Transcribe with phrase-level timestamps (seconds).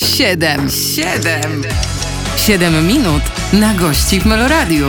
[0.00, 1.62] Siedem, siedem,
[2.36, 4.86] siedem minut na gości w Meloradiu.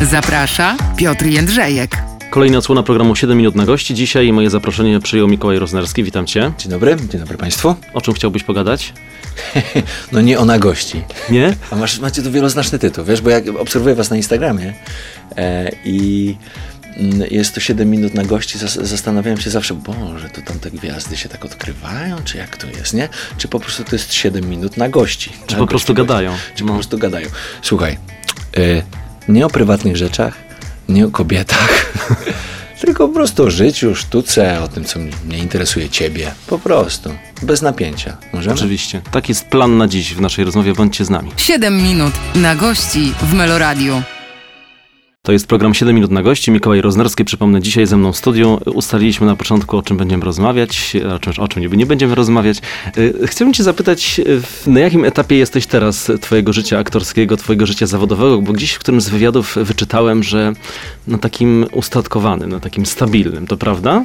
[0.00, 1.96] Zaprasza Piotr Jędrzejek.
[2.30, 3.94] Kolejna odsłona programu 7 minut na gości.
[3.94, 6.04] Dzisiaj moje zaproszenie przyjął Mikołaj Roznerski.
[6.04, 6.52] Witam cię.
[6.58, 7.74] Dzień dobry, dzień dobry Państwu.
[7.94, 8.92] O czym chciałbyś pogadać?
[10.12, 11.02] No nie o nagości.
[11.30, 11.56] Nie?
[11.70, 14.74] A masz, macie tu wieloznaczny tytuł, wiesz, bo jak obserwuję Was na Instagramie
[15.36, 16.36] e, i
[17.30, 21.16] jest to 7 minut na gości, zas- zastanawiałem się zawsze, Boże, to tam te gwiazdy
[21.16, 23.08] się tak odkrywają, czy jak to jest, nie?
[23.38, 25.32] Czy po prostu to jest 7 minut na gości?
[25.46, 26.32] Czy Na po prostu gości, gadają?
[26.54, 26.68] Czy No.
[26.68, 27.28] po prostu gadają.
[27.62, 27.98] Słuchaj,
[28.56, 28.82] e,
[29.28, 30.34] nie o prywatnych rzeczach,
[30.88, 31.92] nie o kobietach,
[32.80, 36.32] tylko po prostu o życiu, sztuce, o tym, co mnie interesuje Ciebie.
[36.46, 38.16] Po prostu, bez napięcia.
[38.32, 38.54] Możemy?
[38.56, 39.00] Oczywiście.
[39.10, 40.72] Tak jest plan na dziś w naszej rozmowie.
[40.74, 41.30] Bądźcie z nami.
[41.36, 44.02] Siedem minut na gości w Meloradiu.
[45.30, 46.50] To jest program 7 minut na gości.
[46.50, 48.60] Mikołaj Roznerski, przypomnę, dzisiaj ze mną w studiu.
[48.74, 52.58] Ustaliliśmy na początku, o czym będziemy rozmawiać, o czym, o czym nie, będziemy rozmawiać.
[52.98, 57.86] Y, Chciałbym cię zapytać, w- na jakim etapie jesteś teraz twojego życia aktorskiego, twojego życia
[57.86, 60.52] zawodowego, bo gdzieś w którymś z wywiadów wyczytałem, że
[61.06, 64.04] na takim ustatkowanym, na takim stabilnym, to prawda?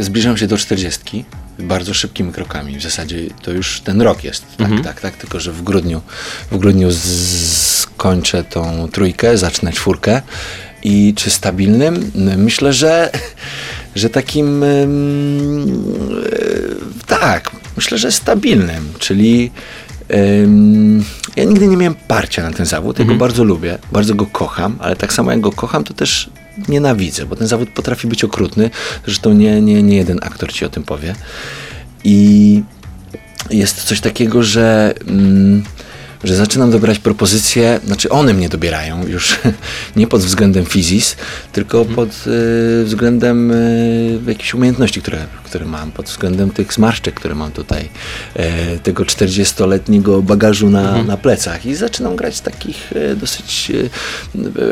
[0.00, 1.24] Zbliżam się do 40
[1.58, 2.78] bardzo szybkimi krokami.
[2.78, 4.44] W zasadzie to już ten rok jest.
[4.56, 4.82] Tak, Mhm.
[4.82, 5.16] tak, tak.
[5.16, 6.00] Tylko, że w grudniu,
[6.50, 10.22] w grudniu skończę tą trójkę, zacznę czwórkę.
[10.84, 12.10] I czy stabilnym?
[12.36, 13.10] Myślę, że,
[13.94, 14.66] że takim e,
[17.06, 19.50] tak, myślę, że stabilnym, czyli
[21.36, 24.76] ja nigdy nie miałem parcia na ten zawód, ja go bardzo lubię, bardzo go kocham,
[24.80, 26.30] ale tak samo jak go kocham, to też
[26.68, 28.70] nienawidzę, bo ten zawód potrafi być okrutny.
[29.04, 31.14] Zresztą nie, nie, nie jeden aktor ci o tym powie.
[32.04, 32.62] I
[33.50, 35.64] jest coś takiego, że, mm,
[36.24, 39.38] że zaczynam dobierać propozycje, znaczy one mnie dobierają już
[39.96, 41.16] nie pod względem fizis,
[41.52, 47.34] tylko pod y, względem y, jakichś umiejętności, które, które mam, pod względem tych zmarszczek, które
[47.34, 47.88] mam tutaj,
[48.34, 53.72] e, tego 40-letniego bagażu na, na plecach i zaczynam grać takich e, dosyć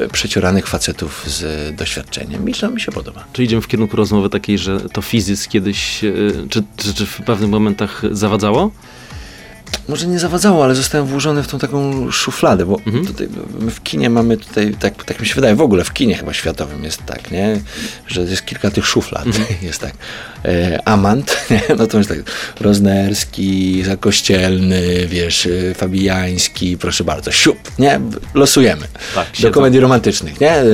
[0.05, 3.25] e, przecioranych facetów z doświadczeniem i to mi się podoba.
[3.33, 7.21] Czy idziemy w kierunku rozmowy takiej, że to fizyzm kiedyś, y, czy, czy, czy w
[7.27, 8.71] pewnych momentach zawadzało?
[9.89, 13.07] Może nie zawadzało, ale zostałem włożony w tą taką szufladę, bo Mhm.
[13.07, 13.29] tutaj
[13.61, 16.85] w kinie mamy tutaj, tak, tak mi się wydaje, w ogóle w kinie chyba światowym
[16.85, 17.61] jest tak, nie?
[18.07, 19.45] Że jest kilka tych szuflad, Mhm.
[19.63, 19.93] jest tak.
[20.45, 21.63] E, Amant, nie?
[21.79, 22.19] no to jest tak,
[22.61, 28.01] Roznerski, Zakościelny, wiesz, e, Fabijański, proszę bardzo, siup, nie?
[28.35, 28.87] Losujemy.
[29.15, 30.51] Tak, Do komedii romantycznych, nie?
[30.53, 30.65] E,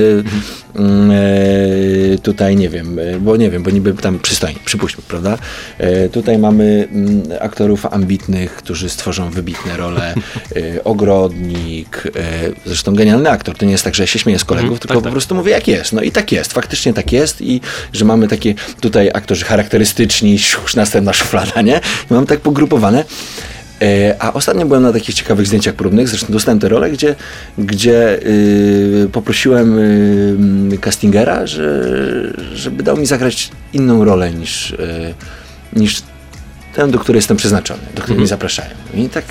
[2.23, 5.37] tutaj nie wiem, bo nie wiem, bo niby tam przystojni, przypuśćmy, prawda?
[5.77, 10.13] E, tutaj mamy mm, aktorów ambitnych, którzy stworzą wybitne role.
[10.55, 12.21] E, Ogrodnik, e,
[12.65, 13.57] zresztą genialny aktor.
[13.57, 15.11] To nie jest tak, że ja się śmieję z kolegów, Mhm, tylko tak, po tak.
[15.11, 15.93] prostu mówię jak jest.
[15.93, 17.61] No i tak jest, faktycznie tak jest i
[17.93, 21.81] że mamy takie tutaj aktorzy charakterystyczni, już następna szuflada, nie?
[22.11, 23.03] I mam tak pogrupowane.
[23.81, 27.15] E, A ostatnio byłem na takich ciekawych zdjęciach próbnych, zresztą dostałem te role, gdzie,
[27.57, 29.79] gdzie y, poprosiłem
[30.73, 31.83] y, castingera, że,
[32.53, 35.13] żeby dał mi zagrać inną rolę niż, y,
[35.73, 36.01] niż
[36.79, 38.69] tę, do której jestem przeznaczony, do której mnie zapraszają.
[38.93, 39.25] I tak,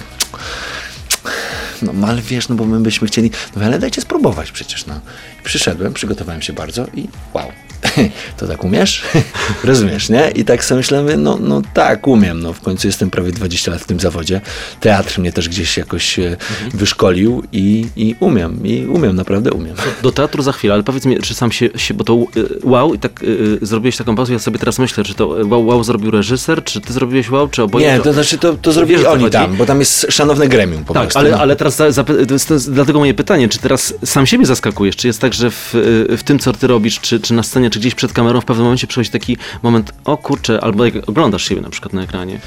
[1.82, 5.00] no no, ale wiesz, no bo my byśmy chcieli, no ale dajcie spróbować przecież, no.
[5.40, 7.52] I przyszedłem, przygotowałem się bardzo i wow,
[8.38, 9.02] to tak umiesz?
[9.64, 10.30] Rozumiesz, nie?
[10.30, 13.80] I tak sobie myślałem, no, no tak, umiem, no w końcu jestem prawie 20 lat
[13.80, 14.40] w tym zawodzie.
[14.80, 16.36] Teatr mnie też gdzieś jakoś e,
[16.74, 19.76] wyszkolił i, i umiem, i umiem, naprawdę umiem.
[20.02, 22.94] Do teatru za chwilę, ale powiedz mi, czy sam się, się bo to y, wow
[22.94, 26.10] i tak y, zrobiłeś taką pauzę, ja sobie teraz myślę, czy to wow, wow zrobił
[26.10, 27.86] reżyser, czy ty zrobiłeś wow, czy oboje?
[27.86, 29.32] Nie, to znaczy to, to zrobili oni chodzi?
[29.32, 31.18] tam, bo tam jest szanowne gremium po Tak, prostu.
[31.18, 31.38] ale, no.
[31.38, 34.96] ale teraz za, jest dlatego moje pytanie, czy teraz sam siebie zaskakujesz?
[34.96, 35.70] Czy jest tak, że w,
[36.18, 38.64] w tym, co ty robisz, czy, czy na scenie, czy gdzieś przed kamerą, w pewnym
[38.64, 42.40] momencie przychodzi taki moment, o kurczę, albo jak oglądasz siebie na przykład na ekranie.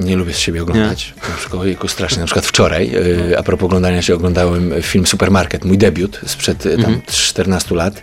[0.00, 1.14] Nie lubię z siebie oglądać.
[1.28, 2.18] Na przykład, ojejku, strasznie.
[2.20, 6.78] Na przykład wczoraj, y, a propos oglądania się, oglądałem film Supermarket, mój debiut sprzed y,
[6.78, 8.02] tam 14 lat.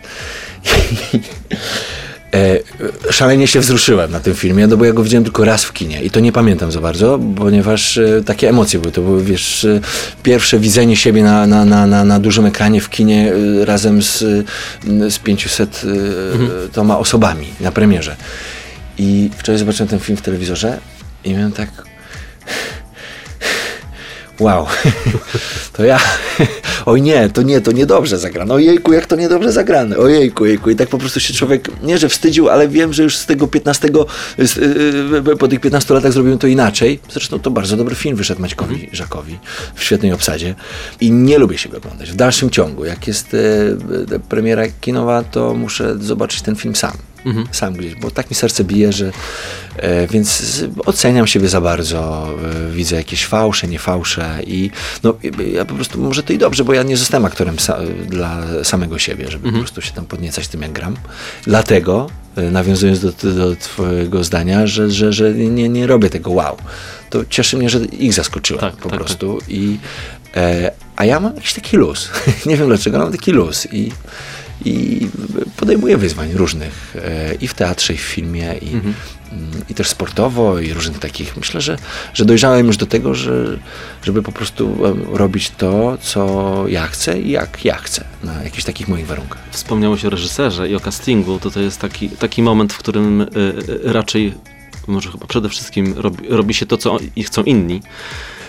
[2.34, 2.58] E,
[3.12, 6.02] Szalenie się wzruszyłem na tym filmie, no bo ja go widziałem tylko raz w kinie
[6.02, 8.92] i to nie pamiętam za bardzo, ponieważ e, takie emocje były.
[8.92, 9.80] To były, wiesz, e,
[10.22, 13.32] pierwsze widzenie siebie na, na, na, na, na dużym ekranie w kinie
[13.62, 14.24] e, razem z,
[15.08, 18.16] z 500 e, toma osobami na premierze.
[18.98, 20.78] I wczoraj zobaczyłem ten film w telewizorze
[21.24, 21.68] i miałem tak
[24.40, 24.66] wow,
[25.76, 26.00] to ja,
[26.88, 30.70] oj nie, to nie, to niedobrze zagrane, ojejku, jak to niedobrze zagrane, ojejku, ojejku.
[30.70, 33.46] I tak po prostu się człowiek, nie że wstydził, ale wiem, że już z tego
[33.46, 33.88] 15,
[34.38, 34.56] z,
[35.26, 37.00] yy, po tych 15 latach zrobiłem to inaczej.
[37.10, 39.38] Zresztą to bardzo dobry film wyszedł Maćkowi Żakowi
[39.74, 40.54] w świetnej obsadzie
[41.00, 42.10] i nie lubię siebie oglądać.
[42.10, 47.07] W dalszym ciągu, jak jest e, premiera kinowa, to muszę zobaczyć ten film sam.
[47.24, 47.46] Mhm.
[47.52, 49.12] Sam gdzieś, bo tak mi serce bije, że
[49.76, 52.28] e, więc oceniam siebie za bardzo,
[52.68, 54.70] e, widzę jakieś fałsze, nie fałsze i
[55.02, 55.14] no
[55.52, 58.98] ja po prostu, może to i dobrze, bo ja nie zostałem aktorem sa, dla samego
[58.98, 60.96] siebie, żeby po prostu się tam podniecać tym, jak gram.
[61.44, 62.06] Dlatego,
[62.36, 66.56] e, nawiązując do, do twojego zdania, że, że, że nie, nie robię tego wow,
[67.10, 69.78] to cieszy mnie, że ich zaskoczyłem Tak, po tak, prostu i
[70.36, 72.10] e, a ja mam jakiś taki luz.
[72.46, 73.92] nie wiem dlaczego, mam taki luz i
[74.64, 75.08] i
[75.56, 78.94] podejmuję wyzwań różnych e, i w teatrze, i w filmie, i, Mhm.
[79.32, 81.36] mm, i też sportowo, i różnych takich.
[81.36, 81.78] Myślę, że,
[82.14, 83.58] że dojrzałem już do tego, że,
[84.02, 88.64] żeby po prostu em, robić to, co ja chcę i jak ja chcę, na jakichś
[88.64, 89.38] takich moich warunkach.
[89.50, 93.26] Wspomniałeś o reżyserze i o castingu, to to jest taki, taki moment, w którym y,
[93.84, 94.34] raczej,
[94.86, 97.82] może chyba przede wszystkim robi, robi się to, co i chcą inni.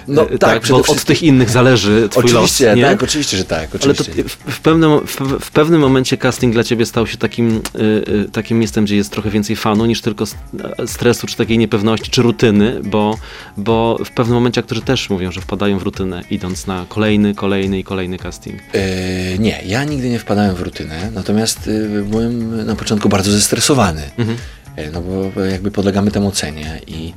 [0.10, 2.84] No Y, tak, przede bo od wszystkim- tych innych zależy twój Oczywiście, los, nie?
[2.84, 3.70] tak, oczywiście, że tak.
[3.84, 4.24] Ale to Oczywiście.
[4.48, 5.16] w, pewnym, w,
[5.46, 9.30] w pewnym momencie casting dla ciebie stał się takim, y, takim miejscem, gdzie jest trochę
[9.30, 10.38] więcej fanu niż tylko st-
[10.86, 13.18] stresu, czy takiej niepewności, czy rutyny, bo,
[13.58, 17.80] bo w pewnym momencie aktorzy też mówią, że wpadają w rutynę, idąc na kolejny, kolejny
[17.80, 18.60] i kolejny casting.
[18.74, 24.02] E, nie, ja nigdy nie wpadałem w rutynę, natomiast y, byłem na początku bardzo zestresowany.
[24.18, 24.38] Mhm.
[24.75, 27.13] E, No bo jakby podlegamy temu ocenie i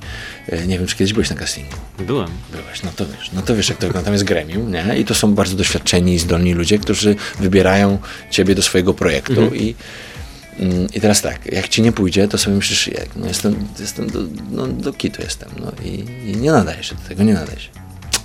[0.48, 1.76] e, nie wiem, czy kiedyś byłeś na castingu.
[1.98, 2.28] Byłem.
[2.52, 4.04] Byłeś, no to wiesz, no to wiesz, jak to wygląda.
[4.04, 4.98] Tam jest gremium, nie?
[4.98, 7.98] I to są bardzo doświadczeni i zdolni ludzie, którzy wybierają
[8.30, 9.56] ciebie do swojego projektu Mhm.
[9.56, 9.74] i
[10.58, 14.10] mm, i teraz tak, jak ci nie pójdzie, to sobie myślisz, jak, no jestem, jestem
[14.10, 14.18] do,
[14.50, 17.68] no, do kitu jestem, no i, i nie nadaje się do tego, nie nadaje się.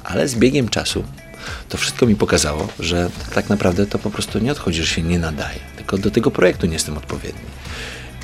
[0.04, 1.04] Ale z biegiem czasu
[1.70, 5.20] to wszystko mi pokazało, że tak naprawdę to po prostu nie odchodzi, że się nie
[5.20, 7.40] nadaje, tylko do tego projektu nie jestem odpowiedni.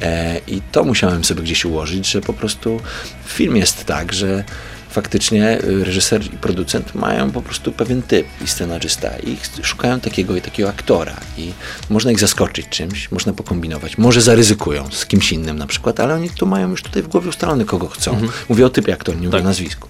[0.01, 2.79] E, I to musiałem sobie gdzieś ułożyć, że po prostu
[3.25, 4.43] film jest tak, że
[4.93, 10.35] faktycznie y, reżyser i producent mają po prostu pewien typ i scenarzysta i szukają takiego
[10.35, 11.53] i takiego aktora i
[11.89, 16.29] można ich zaskoczyć czymś, można pokombinować, może zaryzykują z kimś innym na przykład, ale oni
[16.29, 18.21] tu mają już tutaj w głowie ustalony kogo chcą.
[18.49, 19.41] Mówię o typie aktora, nie mówię Tak.
[19.41, 19.89] o nazwisku.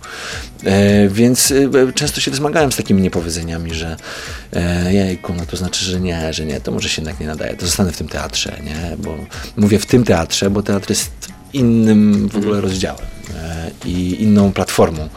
[0.63, 3.97] E, więc e, często się zmagałem z takimi niepowiedzeniami, że
[4.53, 7.55] e, jejku, no to znaczy, że nie, że nie, to może się jednak nie nadaje,
[7.55, 9.17] to zostanę w tym teatrze, nie, bo
[9.57, 11.11] mówię w tym teatrze, bo teatr jest
[11.53, 13.22] innym w ogóle rozdziałem e,
[13.85, 15.09] i inną platformą.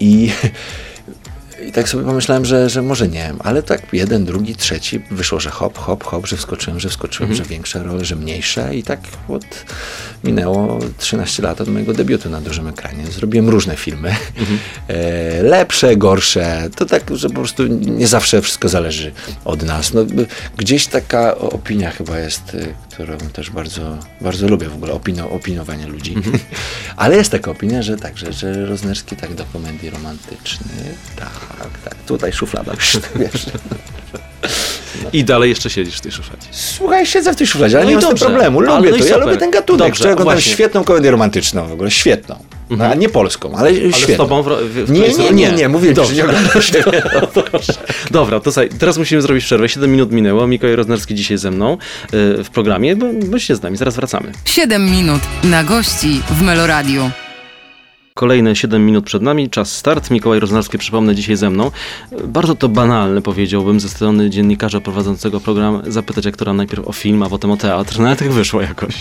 [0.00, 0.32] I,
[1.68, 5.50] I tak sobie pomyślałem, że, że może nie, ale tak jeden, drugi, trzeci wyszło, że
[5.50, 9.44] hop, hop, hop, że wskoczyłem, że wskoczyłem, że większe role, że mniejsze i tak od
[10.24, 13.06] minęło 13 lat od mojego debiutu na dużym ekranie.
[13.06, 14.10] Zrobiłem różne filmy,
[14.88, 19.12] e, lepsze, gorsze, to tak, że po prostu nie zawsze wszystko zależy
[19.44, 19.94] od nas.
[19.94, 20.00] No,
[20.56, 25.86] gdzieś taka opinia chyba jest, y, którą też bardzo, bardzo lubię w ogóle, opino, opiniowanie
[25.86, 26.14] ludzi.
[26.96, 31.94] Ale jest taka opinia, że tak, że, że Roznerski tak do komedii romantycznych, tak, tak,
[31.94, 32.72] tutaj szuflada,
[33.20, 33.46] wiesz.
[35.12, 36.46] I dalej jeszcze siedzisz w tej szufladzie.
[36.50, 38.26] Słuchaj, siedzę w tej szufladzie, ale No nie mam dobrze.
[38.26, 38.60] problemu.
[38.60, 39.04] Lubię no to.
[39.04, 39.88] Ja lubię ten gatunek.
[39.88, 40.52] Dobrze, oglądam właśnie.
[40.52, 42.44] świetną komedię romantyczną w ogóle, świetną.
[42.70, 44.14] No, a nie polską, ale, Ale świetną.
[44.14, 46.14] z tobą w, w, Nie, nie, nie, nie, mówię ci, Dobrze.
[46.14, 47.02] że nie oglądam siebie.
[48.10, 49.68] Dobra, to słuchaj, teraz musimy zrobić przerwę.
[49.68, 50.46] 7 minut minęło.
[50.46, 54.32] Mikołaj Roznerski dzisiaj ze mną y, w programie, bo bądźcie z nami, zaraz wracamy.
[54.44, 57.10] 7 minut na gości w Meloradiu.
[58.14, 60.10] Kolejne 7 minut przed nami, czas start.
[60.10, 61.70] Mikołaj Roznarski, przypomnę, dzisiaj ze mną.
[62.24, 67.28] Bardzo to banalne, powiedziałbym, ze strony dziennikarza prowadzącego program, zapytać aktora najpierw o film, a
[67.28, 67.98] potem o teatr.
[68.00, 68.94] No ale tak wyszło jakoś.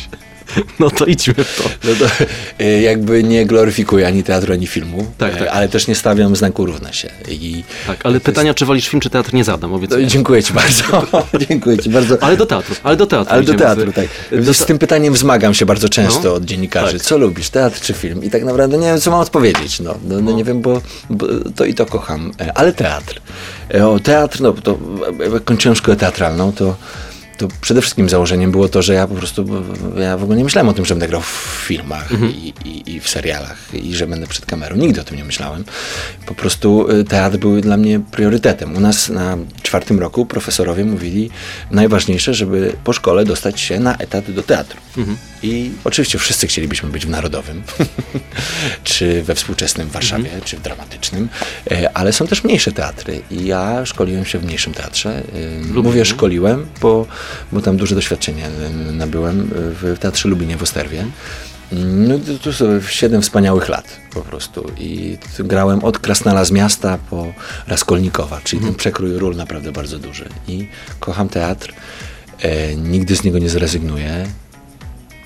[0.79, 1.69] No to idźmy w to.
[1.83, 2.23] No to,
[2.63, 5.47] y, jakby nie gloryfikuję ani teatru, ani filmu, Tak, y, tak.
[5.47, 7.09] ale też nie stawiam znaku równa się.
[7.29, 10.07] I Tak, ale pytania, czy wolisz film, czy teatr, nie zadam, to, obiecuję.
[10.07, 10.83] dziękuję ci bardzo.
[11.49, 12.17] dziękuję ci bardzo.
[12.23, 13.33] Ale do teatru, ale do teatru.
[13.33, 14.05] Ale do teatru, tak.
[14.43, 16.33] Do Z tym pytaniem zmagam się bardzo często No.
[16.33, 16.93] od dziennikarzy.
[16.97, 17.01] Tak.
[17.01, 18.23] Co lubisz, teatr czy film?
[18.23, 19.79] I tak naprawdę nie wiem, co mam odpowiedzieć.
[19.79, 22.31] No, no, no nie wiem, bo, bo to i to kocham.
[22.41, 23.21] E, Ale teatr.
[23.73, 24.77] E, O teatr, no to
[25.33, 26.75] jak kończyłem szkołę teatralną, to
[27.37, 29.45] to przede wszystkim założeniem było to, że ja po prostu,
[29.97, 32.99] ja w ogóle nie myślałem o tym, że będę grał w filmach i, i, i
[32.99, 34.75] w serialach i że będę przed kamerą.
[34.75, 35.63] Nigdy o tym nie myślałem.
[36.25, 38.75] Po prostu y, teatr był dla mnie priorytetem.
[38.75, 41.29] U nas na czwartym roku profesorowie mówili
[41.71, 44.79] najważniejsze, żeby po szkole dostać się na etat do teatru.
[45.43, 47.63] I oczywiście wszyscy chcielibyśmy być w Narodowym,
[48.83, 51.29] czy we współczesnym Warszawie, czy w dramatycznym,
[51.71, 55.23] e, ale są też mniejsze teatry i ja szkoliłem się w mniejszym teatrze.
[55.73, 57.05] E, Mówię szkoliłem, bo,
[57.51, 58.49] bo tam duże doświadczenie
[58.91, 61.05] nabyłem w Teatrze Lubinie w Osterwie.
[61.71, 66.97] No to, to są siedem wspaniałych lat po prostu i grałem od Krasnala z miasta
[67.09, 67.33] po
[67.67, 70.67] Raskolnikowa, czyli ten przekrój ról naprawdę bardzo duży i
[70.99, 71.73] kocham teatr,
[72.41, 74.27] e, nigdy z niego nie zrezygnuję.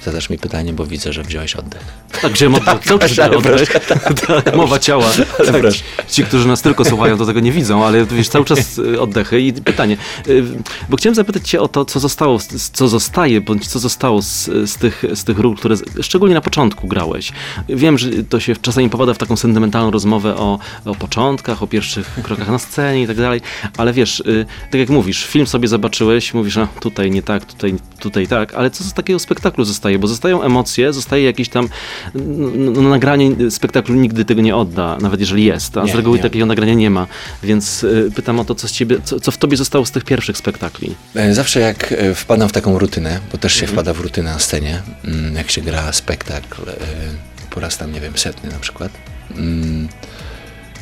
[0.05, 1.83] Zadasz mi pytanie, bo widzę, że wziąłeś oddech.
[2.21, 2.87] Tak, wziąłem oddech.
[2.87, 3.87] Dobrze, ale oddech.
[3.87, 5.05] Tak, mowa ciała.
[5.37, 5.61] Tak.
[5.61, 5.83] proszę.
[6.09, 9.41] Ci, którzy nas tylko słuchają, to tego nie widzą, ale wiesz, cały czas y, oddechy
[9.41, 9.97] i pytanie.
[10.27, 10.43] Y,
[10.89, 12.39] Bo chciałem zapytać cię o to, co zostało,
[12.73, 16.87] co zostaje, bądź co zostało z, z, tych, z tych ról, które szczególnie na początku
[16.87, 17.31] grałeś.
[17.69, 22.19] Wiem, że to się czasami popada w taką sentymentalną rozmowę o, o początkach, o pierwszych
[22.23, 23.41] krokach na scenie i tak dalej,
[23.77, 27.75] ale wiesz, y, tak jak mówisz, film sobie zobaczyłeś, mówisz, a tutaj nie tak, tutaj,
[27.99, 29.99] tutaj tak, ale co z takiego spektaklu zostaje?
[29.99, 31.69] Bo zostają emocje, zostaje jakieś tam
[32.15, 36.17] no, no, nagranie spektaklu nigdy tego nie odda, nawet jeżeli jest, a Nie, z reguły
[36.17, 36.23] nie.
[36.23, 37.07] takiego nagrania nie ma,
[37.43, 40.37] więc y, pytam o to, co, ciebie, co, co w tobie zostało z tych pierwszych
[40.37, 40.95] spektakli.
[41.15, 43.67] E, Zawsze jak e, wpadam w taką rutynę, bo też Mhm.
[43.69, 46.73] się wpada w rutynę na scenie, mm, jak się gra spektakl, e,
[47.49, 48.91] po raz tam, nie wiem, setny na przykład,
[49.37, 49.87] mm,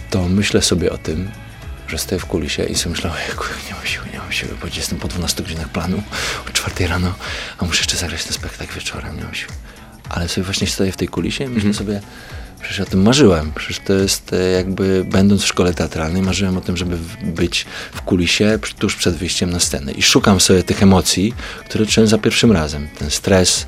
[0.10, 1.30] to myślę sobie o tym,
[1.88, 5.00] że stoję w kulisie i sobie ojejku, nie mam siły, nie mam siły, bo jestem
[5.00, 6.04] po 12 godzinach planu,
[6.50, 7.14] o 4 rano,
[7.58, 9.52] a muszę jeszcze zagrać ten spektakl wieczorem, nie mam siły.
[10.10, 12.02] Ale sobie właśnie stoję w tej kulisie i myślę sobie,
[12.62, 16.62] przecież o tym marzyłem, przecież to jest e, jakby, będąc w szkole teatralnej, marzyłem o
[16.62, 19.92] tym, żeby być w kulisie tuż przed wyjściem na scenę.
[19.92, 21.34] I szukam sobie tych emocji,
[21.66, 22.88] które czułem za pierwszym razem.
[23.00, 23.68] Ten stres,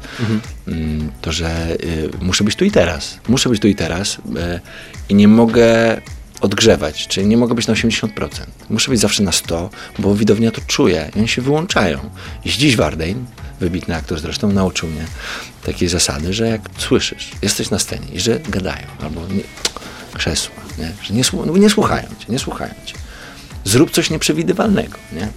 [0.68, 3.18] mm, to, że y, muszę być tu i teraz.
[3.28, 4.20] Muszę być tu i teraz y,
[5.10, 6.02] i nie mogę
[6.42, 8.08] odgrzewać, czyli nie mogę być na 80%.
[8.70, 9.70] Muszę być zawsze na 100,
[10.00, 12.00] bo widownia to czuje i oni się wyłączają.
[12.46, 13.26] I dziś Wardein,
[13.62, 15.06] wybitny aktor zresztą, nauczył mnie
[15.64, 19.44] takiej zasady, że jak słyszysz, jesteś na scenie i że gadają, albo nie,
[20.14, 20.92] krzesła, nie?
[21.04, 21.24] że nie,
[21.60, 22.96] nie słuchają cię, nie słuchają cię.
[23.64, 25.28] Zrób coś nieprzewidywalnego, nie?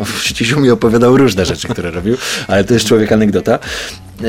[0.00, 2.16] No, Przecież mi opowiadał różne rzeczy, które robił,
[2.48, 3.58] ale to jest człowiek anegdota.
[4.20, 4.28] Yy,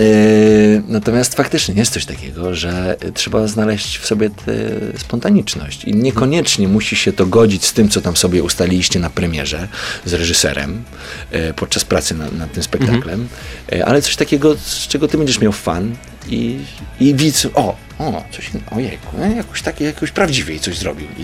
[0.87, 4.53] natomiast faktycznie jest coś takiego, że trzeba znaleźć w sobie tę
[4.97, 9.67] spontaniczność i niekoniecznie musi się to godzić z tym, co tam sobie ustaliliście na premierze
[10.05, 10.83] z reżyserem
[11.31, 13.27] yy, podczas pracy nad, nad tym spektaklem,
[13.71, 15.95] yy, ale coś takiego, z czego ty będziesz miał fan
[16.29, 16.59] i,
[16.99, 21.07] i widz, o, o, coś ojejku, no, jakoś takie, jakoś prawdziwiej coś zrobił.
[21.17, 21.23] I,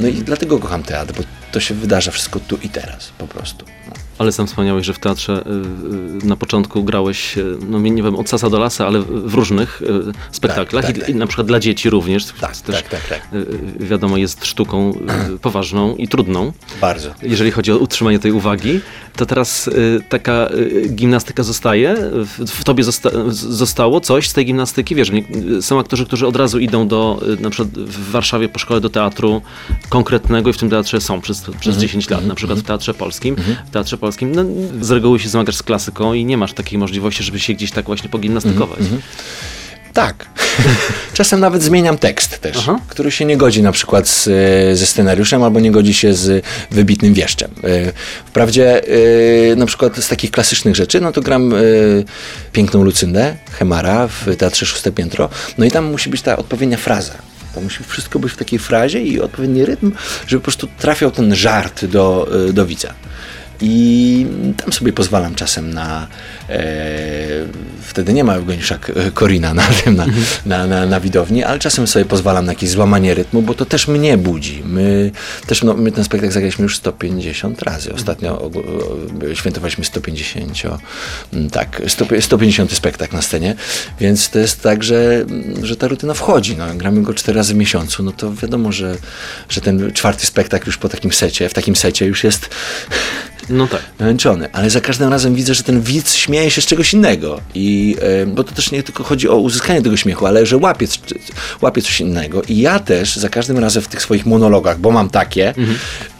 [0.00, 1.22] no i dlatego kocham teatr, bo
[1.52, 3.66] to się wydarza wszystko tu i teraz, po prostu.
[3.88, 3.92] No.
[4.18, 8.16] Ale sam wspomniałeś, że w teatrze y, y, na początku grałeś, y, no nie wiem,
[8.16, 9.86] od sasa do lasa, ale w różnych y,
[10.32, 11.20] spektaklach Tak, i, tak, i tak.
[11.20, 12.26] na przykład dla dzieci również.
[12.40, 13.34] Tak, też, tak, tak, tak.
[13.34, 14.98] y, y, Wiadomo, jest sztuką
[15.42, 17.14] poważną i trudną, Bardzo.
[17.22, 18.80] jeżeli chodzi o utrzymanie tej uwagi.
[19.16, 21.96] To teraz y, taka y, gimnastyka zostaje?
[22.12, 24.94] W, w tobie zosta zostało coś z tej gimnastyki?
[24.94, 25.10] Wiesz,
[25.60, 28.90] są aktorzy, którzy od razu idą do, y, na przykład w Warszawie po szkole do
[28.90, 29.42] teatru
[29.88, 33.36] konkretnego i w tym teatrze są przez, przez 10 lat, na przykład w Teatrze Polskim.
[33.66, 34.44] W Teatrze Polskim no,
[34.80, 37.86] z reguły się zmagasz z klasyką i nie masz takiej możliwości, żeby się gdzieś tak
[37.86, 38.78] właśnie pogimnastykować.
[39.92, 40.26] Tak.
[41.14, 42.78] Czasem nawet zmieniam tekst też, Aha.
[42.88, 46.44] który się nie godzi na przykład z, e, ze scenariuszem albo nie godzi się z
[46.70, 47.50] wybitnym wieszczem.
[47.64, 47.92] E,
[48.26, 48.82] Wprawdzie
[49.52, 51.54] e, na przykład z takich klasycznych rzeczy, no to gram
[52.52, 57.14] piękną Lucyndę, Hemara w Teatrze Szóste Piętro, no i tam musi być ta odpowiednia fraza.
[57.54, 59.92] To musi wszystko być w takiej frazie i odpowiedni rytm,
[60.26, 62.94] żeby po prostu trafiał ten żart do, do widza.
[63.60, 66.06] I tam sobie pozwalam czasem na.
[66.48, 66.62] E,
[67.82, 70.06] wtedy nie ma Eugeniusza K- Korina na tym, na,
[70.46, 73.88] na, na, na widowni, ale czasem sobie pozwalam na jakieś złamanie rytmu, bo to też
[73.88, 74.62] mnie budzi.
[74.66, 75.10] My
[75.46, 77.92] też, no, my ten spektakl zagraliśmy już 150 razy.
[77.94, 78.50] Ostatnio o,
[79.34, 80.62] świętowaliśmy 150,
[81.32, 83.54] mm, tak, 100, 150 spektakl na scenie,
[84.00, 85.24] więc to jest tak, że,
[85.62, 86.56] że ta rutyna wchodzi.
[86.56, 88.96] No, gramy go cztery razy w miesiącu, no to wiadomo, że,
[89.48, 92.48] że ten czwarty spektakl już po takim secie, w takim secie już jest
[93.48, 93.82] No tak.
[94.00, 97.40] męczony, ale za każdym razem widzę, że ten widz śmieje się z czegoś innego.
[97.54, 97.96] I,
[98.26, 100.86] bo to też nie tylko chodzi o uzyskanie tego śmiechu, ale że łapie,
[101.60, 102.42] łapie coś innego.
[102.42, 105.54] I ja też za każdym razem w tych swoich monologach, bo mam takie,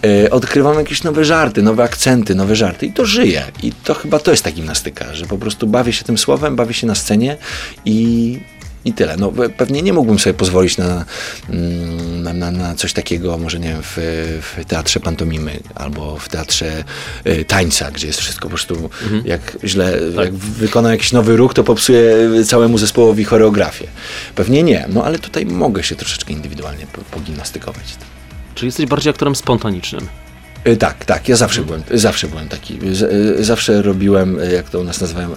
[0.04, 3.44] e, odkrywam jakieś nowe żarty, nowe akcenty, nowe żarty i to żyje.
[3.62, 6.74] I to chyba to jest ta gimnastyka, że po prostu bawię się tym słowem, bawię
[6.74, 7.36] się na scenie
[7.84, 8.38] i,
[8.84, 9.16] i tyle.
[9.16, 11.04] No, pe- pewnie nie mógłbym sobie pozwolić na,
[11.50, 13.96] mm, na, na, na coś takiego, może nie wiem, w,
[14.56, 16.84] w teatrze pantomimy albo w teatrze
[17.26, 18.90] y, tańca, gdzie jest wszystko po prostu,
[19.24, 23.86] jak źle, jak wykona jakiś nowy ruch, to popsuje całemu zespołowi choreografię.
[24.34, 27.84] Pewnie nie, no ale tutaj mogę się troszeczkę indywidualnie po- pogimnastykować.
[28.54, 30.08] Czyli jesteś bardziej aktorem spontanicznym.
[30.66, 33.02] Y, Tak, tak, ja zawsze byłem, zawsze byłem taki, z,
[33.40, 35.28] y, zawsze robiłem, jak to u nas nazywają,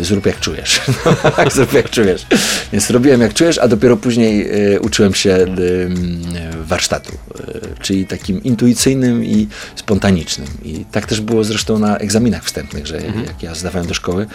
[0.00, 0.80] zrób jak czujesz,
[1.36, 2.26] tak, zrób jak czujesz,
[2.72, 5.46] więc robiłem jak czujesz, a dopiero później uczyłem się
[6.62, 7.18] warsztatu
[7.80, 10.48] czyli takim intuicyjnym i spontanicznym.
[10.64, 13.24] I tak też było zresztą na egzaminach wstępnych, że Mhm.
[13.24, 14.26] jak ja zdawałem do szkoły,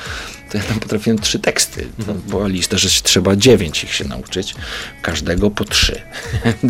[0.53, 1.87] to ja tam potrafiłem trzy teksty.
[2.27, 4.55] Była lista, że trzeba dziewięć ich się nauczyć,
[5.01, 6.01] każdego po trzy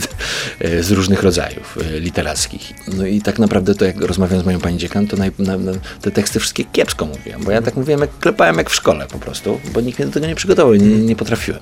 [0.82, 2.74] z różnych rodzajów y, literackich.
[2.88, 5.72] No i tak naprawdę to jak rozmawiam z moją pani dziekan, to na, na,
[6.02, 9.20] te teksty wszystkie kiepsko mówiłem, bo ja tak mówiłem, jak klepałem jak w szkole po
[9.20, 11.62] prostu, bo nikt mnie do tego nie przygotował, nie, nie potrafiłem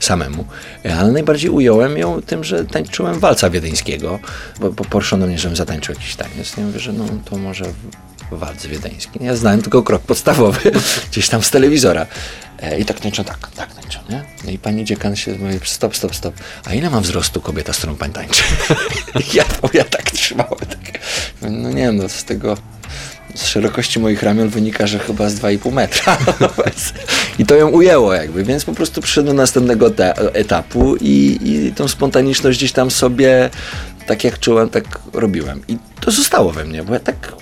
[0.00, 0.44] samemu.
[0.98, 4.18] Ale najbardziej ująłem ją tym, że tańczyłem walca wiedeńskiego,
[4.60, 6.56] bo poproszono mnie, żebym zatańczył jakiś taniec.
[6.56, 7.64] Ja mówię, że no to może
[8.30, 9.18] walc wiedeński.
[9.24, 10.70] Ja znałem tylko krok podstawowy,
[11.10, 12.06] gdzieś tam z telewizora.
[12.62, 14.24] E, I tak tańczą, tak, tak tańczą, nie?
[14.44, 16.34] No I pani dziekan się mówi, stop, stop, stop.
[16.64, 18.42] A ile mam wzrostu kobieta, z którą pani tańczy?
[19.34, 19.44] ja,
[19.74, 20.58] ja tak trzymałem.
[20.58, 20.98] Tak.
[21.42, 22.56] No nie wiem, no z tego
[23.34, 26.18] z szerokości moich ramion wynika, że chyba z 2,5 metra.
[27.38, 29.90] I to ją ujęło jakby, więc po prostu przyszedłem do następnego
[30.32, 33.50] etapu i, i tą spontaniczność gdzieś tam sobie,
[34.06, 35.62] tak jak czułem, tak robiłem.
[35.68, 37.32] I to zostało we mnie, bo ja tak,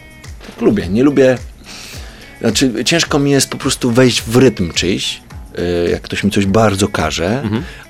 [0.57, 0.89] tak lubię.
[0.89, 1.39] Nie lubię,
[2.41, 5.21] znaczy ciężko mi jest po prostu wejść w rytm czyjś,
[5.59, 7.43] y, jak ktoś mi coś bardzo każe,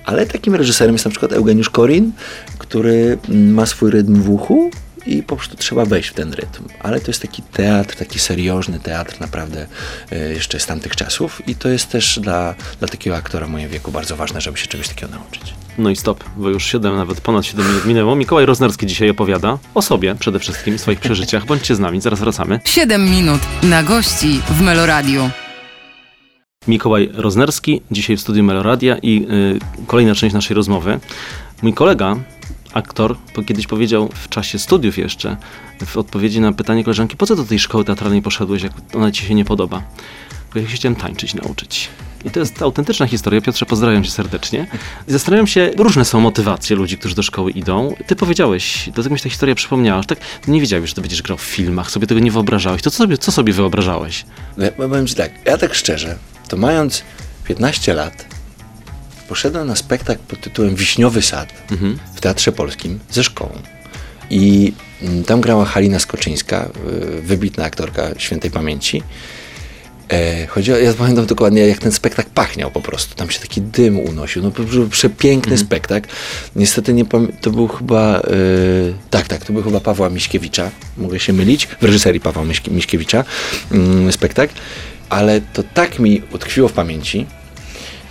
[0.05, 2.13] ale takim reżyserem jest na przykład Eugeniusz Korin,
[2.59, 4.71] który mm, ma swój rytm w uchu
[5.07, 6.65] i po prostu trzeba wejść w ten rytm.
[6.81, 9.67] Ale to jest taki teatr, taki seriożny teatr naprawdę
[10.13, 13.69] y, jeszcze z tamtych czasów i to jest też dla, dla takiego aktora w moim
[13.69, 15.55] wieku bardzo ważne, żeby się czegoś takiego nauczyć.
[15.79, 18.17] No i stop, bo już 7, nawet ponad 7 minut minęło.
[18.17, 21.47] Mikołaj Roznerski dzisiaj opowiada o sobie przede wszystkim, swoich przeżyciach.
[21.47, 22.61] Bądźcie z nami, zaraz wracamy.
[22.65, 25.31] 7 minut na gości w Meloradiu.
[26.69, 29.27] Mikołaj Roznerski, dzisiaj w studiu Meloradia i
[29.77, 31.01] y, kolejna część naszej rozmowy.
[31.63, 32.17] Mój kolega,
[32.77, 33.17] aktor,
[33.47, 35.37] kiedyś powiedział w czasie studiów jeszcze,
[35.87, 39.27] w odpowiedzi na pytanie koleżanki, po co do tej szkoły teatralnej poszedłeś, jak ona ci
[39.27, 39.83] się nie podoba?
[40.55, 41.89] Bo ja się chciałem tańczyć nauczyć.
[42.25, 43.41] I to jest autentyczna historia.
[43.41, 44.67] Piotrze, pozdrawiam cię serdecznie.
[45.09, 47.95] I zastanawiam się, różne są motywacje ludzi, którzy do szkoły idą.
[48.07, 50.19] Ty powiedziałeś, dlatego mi się ta historia przypomniała, że tak
[50.49, 52.83] nie wiedziałeś, że ty będziesz grał w filmach, sobie tego nie wyobrażałeś.
[52.83, 54.25] To co sobie, co sobie wyobrażałeś?
[54.57, 56.19] No, ja powiem ci tak, ja tak szczerze,
[56.49, 57.03] to mając
[57.45, 58.36] 15 lat,
[59.29, 61.99] poszedłem na spektakl pod tytułem Wiśniowy Sad Mhm.
[62.15, 63.53] w Teatrze Polskim ze szkołą.
[64.31, 66.69] I mm, tam grała Halina Skoczyńska,
[67.19, 69.03] y, wybitna aktorka świętej pamięci.
[70.13, 73.15] E, chodzi o, ja pamiętam dokładnie, jak ten spektakl pachniał po prostu.
[73.15, 74.43] Tam się taki dym unosił.
[74.43, 76.09] No po prostu przepiękny spektakl.
[76.57, 78.23] Niestety nie pamię- to był chyba, e,
[79.11, 80.71] tak, tak, to był chyba Pawła Miśkiewicza.
[80.97, 83.25] Mogę się mylić, w reżyserii Pawła Miśki- Miśkiewicza
[83.73, 84.55] mm, spektakl.
[85.09, 87.27] Ale to tak mi utkwiło w pamięci,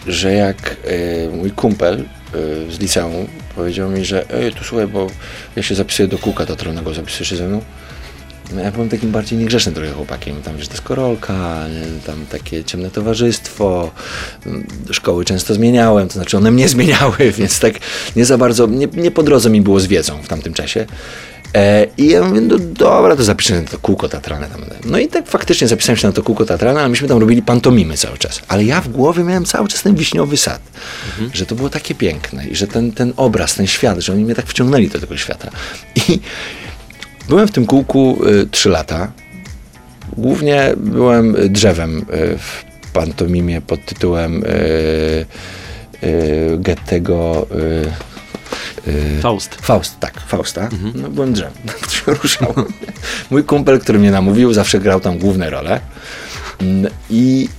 [0.07, 5.07] że jak e, mój kumpel e, z liceum powiedział mi, że ej, tu słuchaj, bo
[5.55, 7.61] ja się zapisuję do kółka teatralnego, zapisujesz się ze mną?
[8.53, 10.41] No ja byłem takim bardziej niegrzecznym trochę chłopakiem.
[10.41, 12.01] Tam wiesz, deskorolka, nie?
[12.05, 13.91] tam takie ciemne towarzystwo.
[14.91, 17.73] Szkoły często zmieniałem, to znaczy one mnie zmieniały, więc tak
[18.15, 20.85] nie za bardzo, nie, nie po drodze mi było z wiedzą w tamtym czasie.
[21.55, 24.47] E, I ja mówię, no dobra, to zapiszę na to kółko teatralne.
[24.47, 24.65] Tam.
[24.85, 27.97] No i tak faktycznie zapisałem się na to kółko teatralne, a myśmy tam robili pantomimy
[27.97, 28.41] cały czas.
[28.47, 30.61] Ale ja w głowie miałem cały czas ten wiśniowy sad.
[31.33, 34.35] Że to było takie piękne i że ten, ten obraz, ten świat, że oni mnie
[34.35, 35.49] tak wciągnęli do tego świata.
[36.09, 36.19] I
[37.29, 39.11] byłem w tym kółku y, trzy lata.
[40.17, 42.03] Głównie byłem drzewem y,
[42.37, 44.47] w pantomimie pod tytułem y,
[46.03, 48.14] y, Goethego y,
[48.87, 49.55] y, Faust.
[49.61, 50.69] Faust, tak, Fausta.
[50.95, 51.35] No byłem
[51.89, 52.65] się ruszałem.
[53.31, 55.79] Mój kumpel, który mnie namówił, zawsze grał tam główne role.
[56.61, 57.49] Mm, I,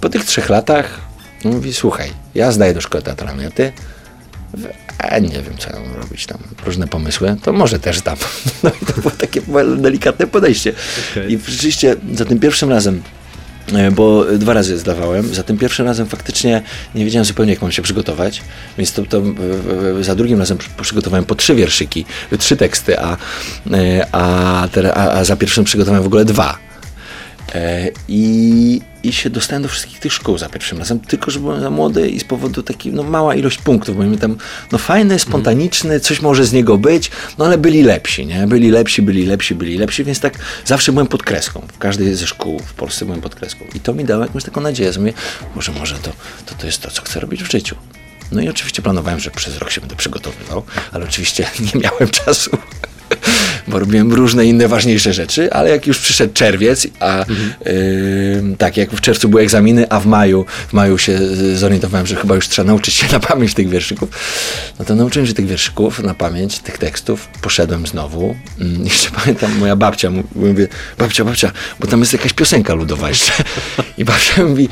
[0.00, 1.00] po tych trzech latach
[1.44, 3.72] mówi, słuchaj, ja zdaję do szkoły teatralnej, a ty?
[4.98, 6.38] A nie wiem, co ja mam robić tam.
[6.66, 8.16] Różne pomysły, to może też dam.
[8.62, 9.40] No i to było takie
[9.76, 10.72] delikatne podejście.
[11.12, 11.32] Okej.
[11.32, 13.02] I rzeczywiście za tym pierwszym razem
[13.92, 15.34] bo dwa razy zdawałem.
[15.34, 16.62] Za tym pierwszym razem faktycznie
[16.94, 18.42] nie wiedziałem zupełnie, jak mam się przygotować,
[18.78, 22.56] więc to, to e, e, za drugim razem przy- przygotowałem po trzy wierszyki, e, trzy
[22.56, 23.16] teksty, a,
[23.72, 26.58] e, a, a, a za pierwszym przygotowałem w ogóle dwa.
[27.56, 31.60] E, I, I się dostałem do wszystkich tych szkół za pierwszym razem, tylko że byłem
[31.60, 34.36] za młody i z powodu takiej no, mała ilość punktów, bo mi tam
[34.72, 38.46] no fajny, spontaniczny, coś może z niego być, no ale byli lepsi, nie?
[38.46, 41.62] Byli lepsi, byli lepsi, byli lepsi, więc tak zawsze byłem pod kreską.
[41.72, 43.64] W każdej ze szkół w Polsce byłem pod kreską.
[43.74, 45.12] I to mi dało jakąś taką nadzieję, że mówię,
[45.54, 46.10] może, może to,
[46.46, 47.76] to, to jest to, co chcę robić w życiu.
[48.32, 52.58] No i oczywiście planowałem, że przez rok się będę przygotowywał, ale oczywiście nie miałem czasu
[53.68, 57.24] bo robiłem różne inne ważniejsze rzeczy, ale jak już przyszedł czerwiec, a
[57.64, 61.18] yy, tak, jak w czerwcu były egzaminy, a w maju, w maju się
[61.56, 64.08] zorientowałem, że chyba już trzeba nauczyć się na pamięć tych wierszyków,
[64.78, 68.36] no to nauczyłem się tych wierszyków na pamięć, tych tekstów, poszedłem znowu.
[68.60, 73.32] Mm, jeszcze pamiętam, moja babcia, mówię, babcia, babcia, bo tam jest jakaś piosenka ludowa jeszcze.
[73.98, 74.68] I babcia mówi,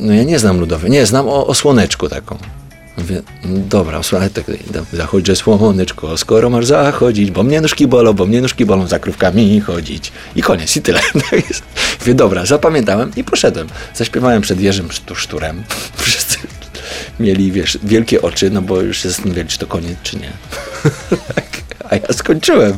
[0.00, 2.38] no ja nie znam ludowej, nie, znam o, o słoneczku taką.
[2.98, 4.44] Mówię, "No dobra, słuchaj, tak,
[4.92, 9.60] zachodź słoneczko, skoro masz zachodzić, bo mnie nóżki bolą, bo mnie nóżki bolą, za krówkami
[9.60, 10.12] chodzić.
[10.36, 11.00] I koniec, i tyle.
[11.30, 11.40] Tak.
[12.00, 13.68] Mówię, dobra, zapamiętałem i poszedłem.
[13.94, 15.64] Zaśpiewałem przed Jerzym Sztu- Szturem.
[15.96, 16.38] Wszyscy
[17.20, 20.32] mieli, wiesz, wielkie oczy, no bo już się zastanawiali, czy to koniec, czy nie.
[21.34, 21.46] Tak,
[21.90, 22.76] A ja skończyłem.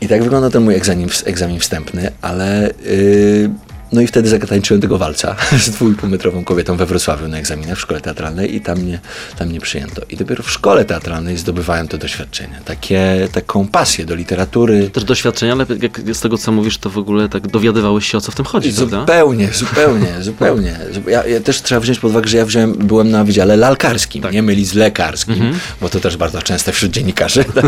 [0.00, 3.50] I tak wygląda ten mój egzamin, egzamin wstępny, ale yy,
[3.92, 8.00] no i wtedy zatańczyłem tego walca z dwójpółmetrową kobietą we Wrocławiu na egzaminach w szkole
[8.00, 8.98] teatralnej i tam mnie,
[9.38, 10.02] tam mnie przyjęto.
[10.10, 14.90] I dopiero w szkole teatralnej zdobywałem to doświadczenie, takie, taką pasję do literatury.
[14.90, 18.20] Też doświadczenia, ale jak z tego co mówisz, to w ogóle tak dowiadywałeś się o
[18.20, 19.00] co w tym chodzi, prawda?
[19.00, 20.76] Zupełnie, zupełnie, zupełnie.
[20.92, 24.22] Zu- Ja, ja też trzeba wziąć pod uwagę, że ja wziąłem, byłem na wydziale lalkarskim,
[24.22, 24.32] Tak.
[24.32, 27.44] nie mylić z lekarskim, bo to też bardzo częste wśród dziennikarzy.
[27.54, 27.66] Tak?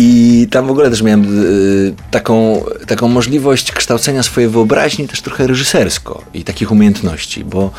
[0.00, 5.46] I tam w ogóle też miałem y, taką, taką możliwość kształcenia swojej wyobraźni też trochę
[5.46, 7.70] reżysersko i takich umiejętności, bo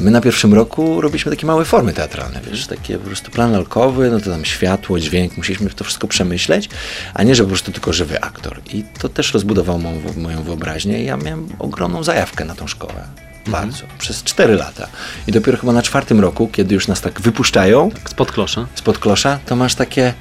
[0.00, 4.10] my na pierwszym roku robiliśmy takie małe formy teatralne, wiesz, takie po prostu plan lalkowy,
[4.10, 6.68] no to tam światło, dźwięk, musieliśmy to wszystko przemyśleć,
[7.14, 8.60] a nie, że po prostu tylko żywy aktor.
[8.72, 13.04] I to też rozbudowało moją, moją wyobraźnię i ja miałem ogromną zajawkę na tą szkołę.
[13.46, 13.82] Bardzo.
[13.98, 14.88] Przez 4 lata.
[15.26, 18.66] I dopiero chyba na czwartym roku, kiedy już nas tak wypuszczają Spod klosza.
[18.74, 20.14] spod klosza, to masz takie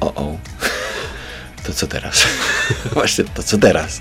[0.00, 0.36] o o.
[1.66, 2.24] To co teraz?
[2.94, 4.00] Właśnie, to co teraz?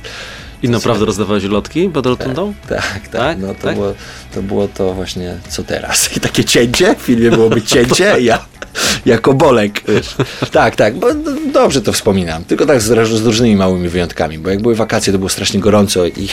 [0.64, 2.54] I naprawdę rozdawałeś lotki pod rotundą?
[2.70, 3.08] Tak, tak.
[3.08, 3.40] Tak?
[3.40, 3.76] No to, Tak?
[3.76, 3.94] Było,
[4.34, 6.10] to było to właśnie co teraz.
[6.18, 8.46] I takie cięcie, w filmie byłoby cięcie, ja
[9.06, 9.82] jako Bolek.
[9.88, 10.16] Wiesz.
[10.52, 11.08] Tak, tak, bo
[11.54, 12.44] dobrze to wspominam.
[12.44, 16.06] Tylko tak z, z różnymi małymi wyjątkami, bo jak były wakacje, to było strasznie gorąco
[16.06, 16.30] i,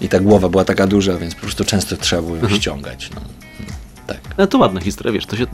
[0.00, 3.10] i ta głowa była taka duża, więc po prostu często trzeba było ją ściągać.
[3.14, 3.20] No.
[4.10, 4.38] No, tak.
[4.38, 5.46] No to ładna historia, wiesz, to się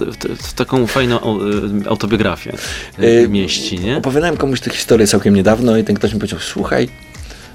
[0.42, 1.38] w, taką fajną
[1.84, 2.52] y, autobiografię
[2.98, 3.96] y, Y, mieści, nie?
[3.96, 6.88] Opowiadałem komuś tę historię całkiem niedawno i ten ktoś mi powiedział, słuchaj,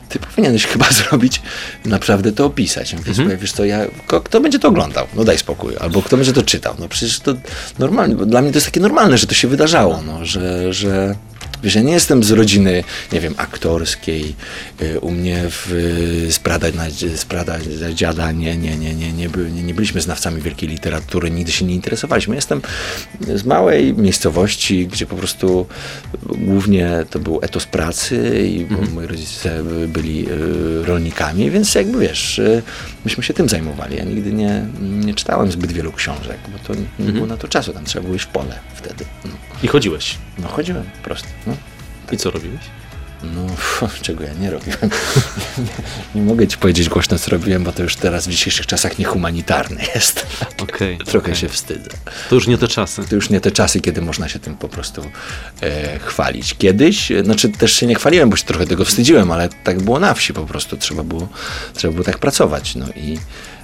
[0.10, 1.42] ty powinieneś chyba zrobić,
[1.86, 2.92] naprawdę to opisać.
[2.92, 3.86] Ja mówię, słuchaj, wiesz co, ja,
[4.24, 5.08] kto będzie to oglądał?
[5.16, 5.78] No daj spokój.
[5.80, 6.76] Albo kto będzie to czytał?
[6.80, 7.34] No przecież to
[7.80, 11.16] normalnie, bo dla mnie to jest takie normalne, że to się wydarzało, no, że, że
[11.64, 14.36] Wiesz, ja nie jestem z rodziny, nie wiem, aktorskiej.
[14.82, 15.68] Y, U mnie w,
[16.30, 17.58] z prada, na, z prada
[17.94, 21.76] dziada nie, nie, nie, nie, nie, nie, nie byliśmy znawcami wielkiej literatury, nigdy się nie
[21.76, 22.36] interesowaliśmy.
[22.36, 22.62] Jestem
[23.36, 25.66] z małej miejscowości, gdzie po prostu
[26.24, 32.40] głównie to był etos pracy i bo moi rodzice byli y, rolnikami, więc jakby wiesz,
[32.40, 32.62] y,
[33.06, 33.98] myśmy się tym zajmowali.
[33.98, 37.48] Ja nigdy nie, nie czytałem zbyt wielu książek, bo to nie, nie było na to
[37.48, 39.06] czasu, tam trzeba było iść w pole wtedy.
[39.26, 39.32] No,
[39.64, 40.18] I chodziłeś.
[40.40, 41.28] no chodziłem po prostu.
[41.48, 41.51] No.
[42.12, 42.62] I co robiłeś?
[43.24, 43.48] No,
[44.02, 44.90] czego ja nie robiłem.
[46.16, 49.84] nie, mogę ci powiedzieć głośno, co robiłem, bo to już teraz w dzisiejszych czasach niehumanitarne
[49.96, 50.28] jest.
[50.64, 50.98] Okej.
[50.98, 51.36] Trochę okej.
[51.36, 51.90] się wstydzę.
[52.30, 53.04] To już nie te czasy.
[53.10, 55.02] To już nie te czasy, kiedy można się tym po prostu
[55.62, 56.56] e, chwalić.
[56.58, 60.00] Kiedyś, e, znaczy też się nie chwaliłem, bo się trochę tego wstydziłem, ale tak było
[60.00, 60.78] na wsi po prostu.
[60.78, 61.28] Trzeba było,
[61.74, 62.76] trzeba było tak pracować.
[62.76, 63.18] No i,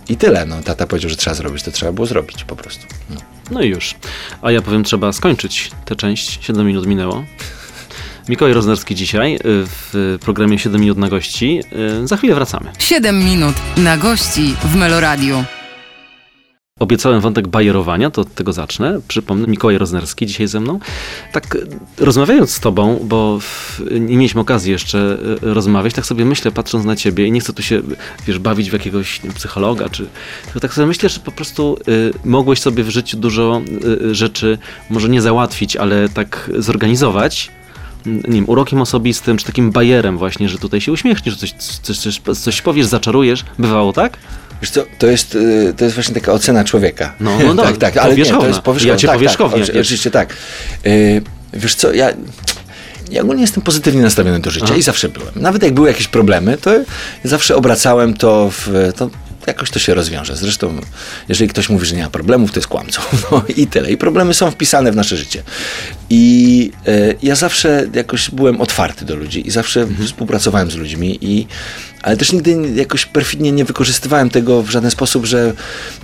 [0.09, 0.45] i tyle.
[0.45, 2.85] No, tata powiedział, że trzeba zrobić, to trzeba było zrobić po prostu.
[3.09, 3.15] No.
[3.51, 3.95] No i już.
[4.41, 6.39] A ja powiem, trzeba skończyć tę część.
[6.41, 7.23] 7 minut minęło.
[8.29, 11.61] Mikołaj Roznerski dzisiaj y, w programie 7 minut na gości.
[12.03, 12.71] Y, Za chwilę wracamy.
[12.79, 15.43] 7 minut na gości w Meloradiu.
[16.79, 18.99] Obiecałem wątek bajerowania, to od tego zacznę.
[19.07, 20.79] Przypomnę, Mikołaj Roznerski dzisiaj ze mną.
[21.31, 26.51] Tak y, rozmawiając z tobą, bo w, nie mieliśmy okazji jeszcze rozmawiać, tak sobie myślę,
[26.51, 27.81] patrząc na ciebie i nie chcę tu się,
[28.27, 30.07] wiesz, bawić w jakiegoś nie psychologa, czy...
[30.45, 34.57] Tylko tak sobie myślę, że po prostu y, mogłeś sobie w życiu dużo y, rzeczy,
[34.89, 37.51] może nie załatwić, ale tak zorganizować,
[38.05, 41.97] nie wiem, urokiem osobistym, czy takim bajerem właśnie, że tutaj się uśmiechniesz, że coś, coś,
[41.97, 43.45] coś, coś powiesz, zaczarujesz.
[43.59, 44.17] Bywało tak?
[44.61, 47.13] Wiesz co, to jest, y, to jest właśnie taka ocena człowieka.
[47.19, 48.93] No, no tak, dobra, tak, ale nie, to jest powierzchowna.
[48.93, 50.33] Ja cię tak, powierzchownie, Tak, oczywiście tak.
[50.85, 51.21] Y,
[51.53, 52.09] Wiesz co, ja...
[53.11, 54.75] Ja ogólnie jestem pozytywnie nastawiony do życia Aha.
[54.75, 55.29] i zawsze byłem.
[55.35, 56.71] Nawet jak były jakieś problemy, to
[57.23, 58.91] zawsze obracałem to w...
[58.95, 59.09] To
[59.47, 60.35] jakoś to się rozwiąże.
[60.35, 60.81] Zresztą,
[61.29, 63.01] jeżeli ktoś mówi, że nie ma problemów, to jest kłamcą.
[63.31, 63.91] No i tyle.
[63.91, 65.43] I problemy są wpisane w nasze życie.
[66.09, 70.07] I e, ja zawsze jakoś byłem otwarty do ludzi i zawsze Mhm.
[70.07, 71.47] współpracowałem z ludźmi, i,
[72.07, 75.53] ale też nigdy jakoś perfidnie nie wykorzystywałem tego w żaden sposób, że,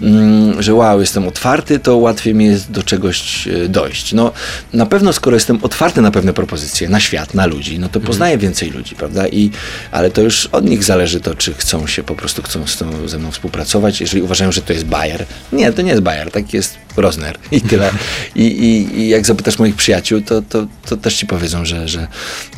[0.01, 4.13] mm, że wow, jestem otwarty, to łatwiej mi jest do czegoś e, dojść.
[4.13, 4.31] No,
[4.73, 8.05] na pewno, skoro jestem otwarty na pewne propozycje, na świat, na ludzi, no to Mhm.
[8.05, 9.27] poznaję więcej ludzi, prawda?
[9.27, 9.51] I,
[9.91, 13.07] ale to już od nich zależy to, czy chcą się po prostu chcą z tą,
[13.07, 15.25] ze mną współpracować, jeżeli uważają, że to jest Bayer.
[15.51, 17.91] Nie, to nie jest Bayer, tak jest Rosner i tyle.
[18.35, 22.07] I, i, i jak zapytasz moich przyjaciół, to, to, to też ci powiedzą, że, że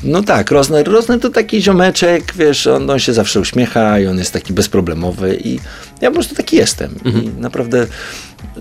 [0.04, 4.18] no tak, Rosner, Rosner to taki ziomeczek, wiesz, on, on się zawsze uśmiecha i on
[4.18, 5.60] jest taki bezproblemowy i
[6.02, 6.96] ja po prostu taki jestem.
[7.06, 7.88] I naprawdę,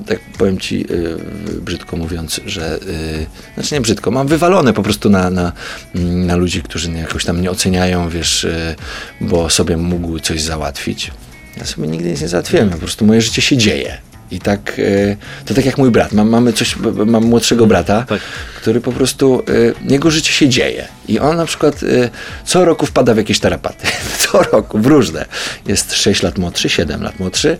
[0.06, 5.10] tak powiem ci y, brzydko mówiąc, że, y, znaczy nie brzydko, mam wywalone po prostu
[5.10, 5.52] na, na,
[5.94, 8.74] mm, na ludzi, którzy jakoś tam nie oceniają, wiesz, y,
[9.20, 11.10] bo sobie mógł coś załatwić.
[11.56, 13.98] Ja sobie nigdy nic nie załatwiłem, po prostu moje życie się dzieje.
[14.30, 16.12] I tak, e, to tak jak mój brat.
[16.12, 18.20] Mam, mamy coś, mam młodszego brata, tak.
[18.56, 19.42] który po prostu,
[19.84, 20.88] e, jego życie się dzieje.
[21.08, 22.10] I on na przykład e,
[22.44, 23.86] co roku wpada w jakieś tarapaty.
[24.18, 25.24] co roku, w różne.
[25.66, 27.58] Jest 6 lat młodszy, 7 lat młodszy,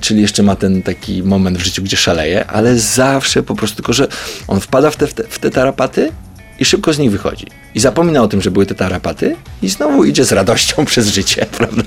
[0.00, 3.92] czyli jeszcze ma ten taki moment w życiu, gdzie szaleje, ale zawsze po prostu, tylko
[3.92, 4.08] że
[4.48, 6.12] on wpada w te, w te, w te tarapaty
[6.58, 7.46] i szybko z nich wychodzi.
[7.74, 11.46] I zapomina o tym, że były te tarapaty i znowu idzie z radością przez życie,
[11.52, 11.82] prawda?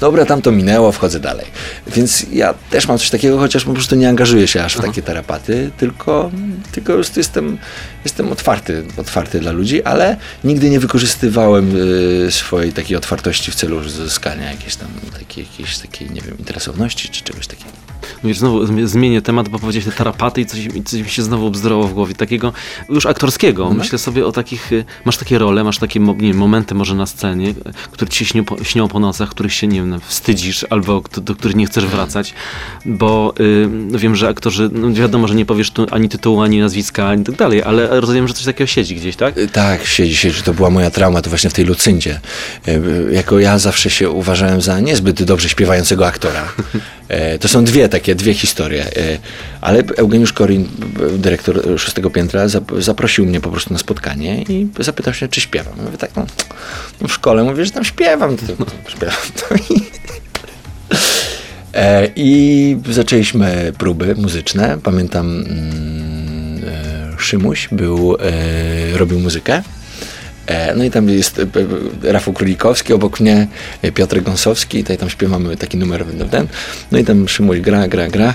[0.00, 1.46] Dobra, tam to minęło, wchodzę dalej.
[1.86, 5.02] Więc ja też mam coś takiego, chociaż po prostu nie angażuję się aż w takie
[5.02, 6.30] tarapaty, tylko,
[6.72, 7.58] tylko prostu jestem,
[8.04, 11.76] jestem otwarty, otwarty dla ludzi, ale nigdy nie wykorzystywałem
[12.26, 17.08] y, swojej takiej otwartości w celu uzyskania jakiejś tam takiej, jakiejś takiej, nie wiem, interesowności
[17.08, 17.87] czy czegoś takiego.
[18.22, 21.50] Mówisz, znowu zmi- zmienię temat, bo powiedziałeś te tarapaty i coś, coś mi się znowu
[21.50, 22.52] bzdroło w głowie, takiego
[22.88, 23.70] już aktorskiego.
[23.70, 27.06] Myślę sobie o takich, y, masz takie role, masz takie nie wiem, momenty może na
[27.06, 27.54] scenie, y,
[27.92, 31.34] które ci się śnią po, śnią po nocach, których się, nie wiem, wstydzisz albo do,
[31.34, 32.34] których nie chcesz wracać,
[32.84, 37.08] bo y, wiem, że aktorzy, no wiadomo, że nie powiesz tu ani tytułu, ani nazwiska,
[37.08, 39.38] ani tak dalej, ale rozumiem, że coś takiego siedzi gdzieś, tak?
[39.38, 40.42] Y, Tak, siedzi, siedzi.
[40.42, 42.20] To była moja trauma, to właśnie w tej Lucyndzie.
[43.12, 46.44] Jako ja zawsze się uważałem za niezbyt dobrze śpiewającego aktora.
[47.40, 48.84] To są dwie takie, dwie historie.
[48.84, 49.18] E,
[49.60, 50.68] Ale Eugeniusz Korin,
[51.18, 55.74] dyrektor szóstego piętra, zap- zaprosił mnie po prostu na spotkanie i zapytał się, czy śpiewam.
[55.84, 56.26] Mówię tak, no,
[57.00, 58.36] no w szkole mówię, że tam śpiewam.
[58.36, 58.42] To,
[58.96, 59.16] śpiewam.
[59.50, 59.80] No i,
[61.74, 64.78] E, I zaczęliśmy próby muzyczne.
[64.82, 66.60] Pamiętam, mm,
[67.14, 69.62] e, Szymuś był, e, robił muzykę.
[70.48, 71.42] E, No i tam jest e,
[72.08, 73.46] e, Rafał Królikowski, obok mnie
[73.94, 76.46] Piotr Gąsowski, tutaj tam śpiewamy taki numer ten.
[76.92, 78.34] No i tam Szymuś gra, gra, gra.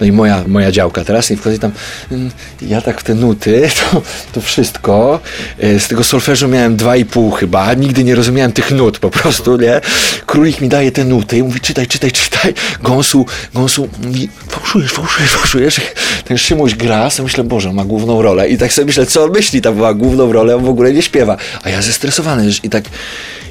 [0.00, 1.72] No i moja, moja działka teraz i wchodzi tam,
[2.10, 2.30] mm,
[2.62, 5.20] ja tak w te nuty, to, to wszystko,
[5.58, 9.56] z tego solfeżu miałem dwa i pół chyba, nigdy nie rozumiałem tych nut po prostu,
[9.56, 9.80] nie?
[10.26, 12.54] Królik mi daje te nuty i mówi, czytaj, czytaj, czytaj.
[12.82, 15.80] Gąsu, Gąsu mówi, fałszujesz, fałszujesz, fałszujesz.
[16.24, 18.48] Ten Szymuś gra, sobie myślę, Boże, ma główną rolę.
[18.48, 21.02] I tak sobie myślę, co on myśli, tam była główną rolę, on w ogóle nie
[21.02, 21.36] śpiewa.
[21.62, 22.84] A ja zestresowany już i tak,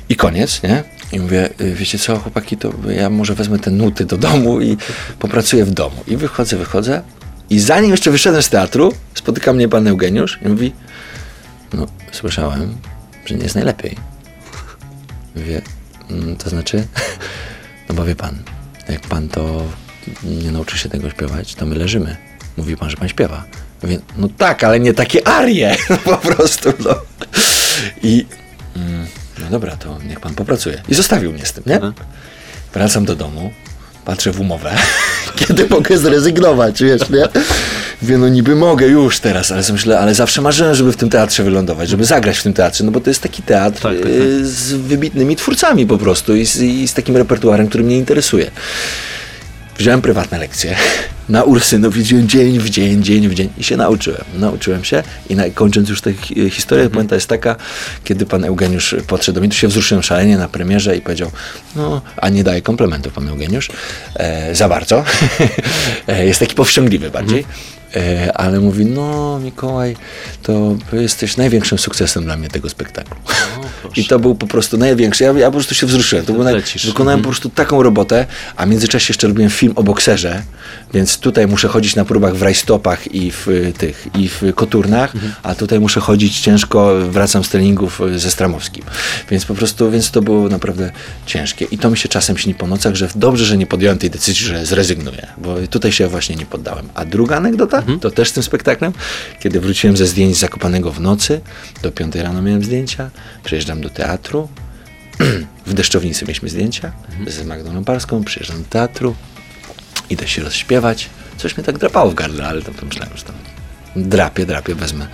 [0.09, 0.83] i koniec, nie?
[1.11, 4.77] I mówię, y, wiecie co, chłopaki, to ja może wezmę te nuty do domu i
[5.19, 6.03] popracuję w domu.
[6.07, 7.01] I wychodzę, wychodzę.
[7.49, 10.71] I zanim jeszcze wyszedłem z teatru, spotyka mnie pan Eugeniusz i mówi,
[11.73, 12.77] no, słyszałem,
[13.25, 13.95] że nie jest najlepiej.
[15.35, 15.61] Mówię,
[16.09, 16.83] "Mm, to znaczy?
[17.89, 18.35] No bo wie pan,
[18.89, 19.63] jak pan to
[20.23, 22.15] nie nauczy się tego śpiewać, to my leżymy.
[22.57, 23.43] Mówi pan, że pan śpiewa.
[23.83, 26.95] Mówię, no tak, ale nie takie arie, no po prostu, no.
[28.03, 28.25] I
[28.75, 29.07] mm,
[29.39, 30.81] no dobra, to niech pan popracuje.
[30.89, 31.79] I zostawił mnie z tym, nie?
[32.73, 33.51] Wracam do domu,
[34.05, 34.71] patrzę w umowę,
[35.39, 37.23] kiedy mogę zrezygnować, wiesz, nie?
[38.01, 41.09] Mówię, no niby mogę już teraz, ale sobie myślę, ale zawsze marzyłem, żeby w tym
[41.09, 44.01] teatrze wylądować, żeby zagrać w tym teatrze, no bo to jest taki teatr Tak, tak,
[44.01, 44.11] tak.
[44.11, 48.51] y, z wybitnymi twórcami po prostu i z, i z takim repertuarem, który mnie interesuje.
[49.79, 50.75] Wziąłem prywatne lekcje
[51.29, 54.21] na Ursynów i dzień, w dzień, dzień w dzień i się nauczyłem.
[54.33, 57.07] Nauczyłem się i na, kończąc już tę hi- historię, Mhm.
[57.11, 57.55] jest taka,
[58.03, 61.31] kiedy pan Eugeniusz podszedł do mnie, tu się wzruszyłem szalenie na premierze i powiedział,
[61.75, 63.69] no, a nie daje komplementów pan Eugeniusz,
[64.15, 65.03] e, za bardzo.
[66.07, 67.39] e, jest taki powściągliwy bardziej.
[67.39, 67.78] E,
[68.33, 69.95] ale mówi, no Mikołaj,
[70.43, 73.15] to jesteś największym sukcesem dla mnie tego spektaklu.
[73.81, 74.01] proszę.
[74.01, 75.23] I to był po prostu największy.
[75.23, 76.25] Ja, ja po prostu się wzruszyłem.
[76.25, 76.43] To był.
[76.85, 77.21] Wykonałem Mhm.
[77.23, 78.25] po prostu taką robotę,
[78.55, 80.41] a w międzyczasie jeszcze robiłem film o bokserze,
[80.93, 85.13] więc tutaj muszę chodzić na próbach w rajstopach i w y, tych, i w koturnach,
[85.43, 88.83] a tutaj muszę chodzić ciężko, wracam z treningów y, ze Stramowskim.
[89.31, 90.91] Więc po prostu, więc to było naprawdę
[91.25, 91.65] ciężkie.
[91.71, 94.45] I to mi się czasem śni po nocach, że dobrze, że nie podjąłem tej decyzji,
[94.45, 96.89] że zrezygnuję, bo tutaj się właśnie nie poddałem.
[96.95, 98.93] A druga anegdota, to też z tym spektaklem,
[99.39, 101.41] kiedy wróciłem ze zdjęć Zakopanego w nocy,
[101.81, 103.09] do piątej rano miałem zdjęcia,
[103.43, 104.49] przyjeżdżam do teatru,
[105.65, 106.91] w Deszczownicy mieliśmy zdjęcia.
[107.27, 109.15] Z Magdą Parską, przyjeżdżam do teatru,
[110.09, 111.09] idę się rozśpiewać.
[111.37, 113.35] Coś mnie tak drapało w gardle, ale tam pomyślałem, że tam
[113.95, 115.07] drapie, drapie, wezmę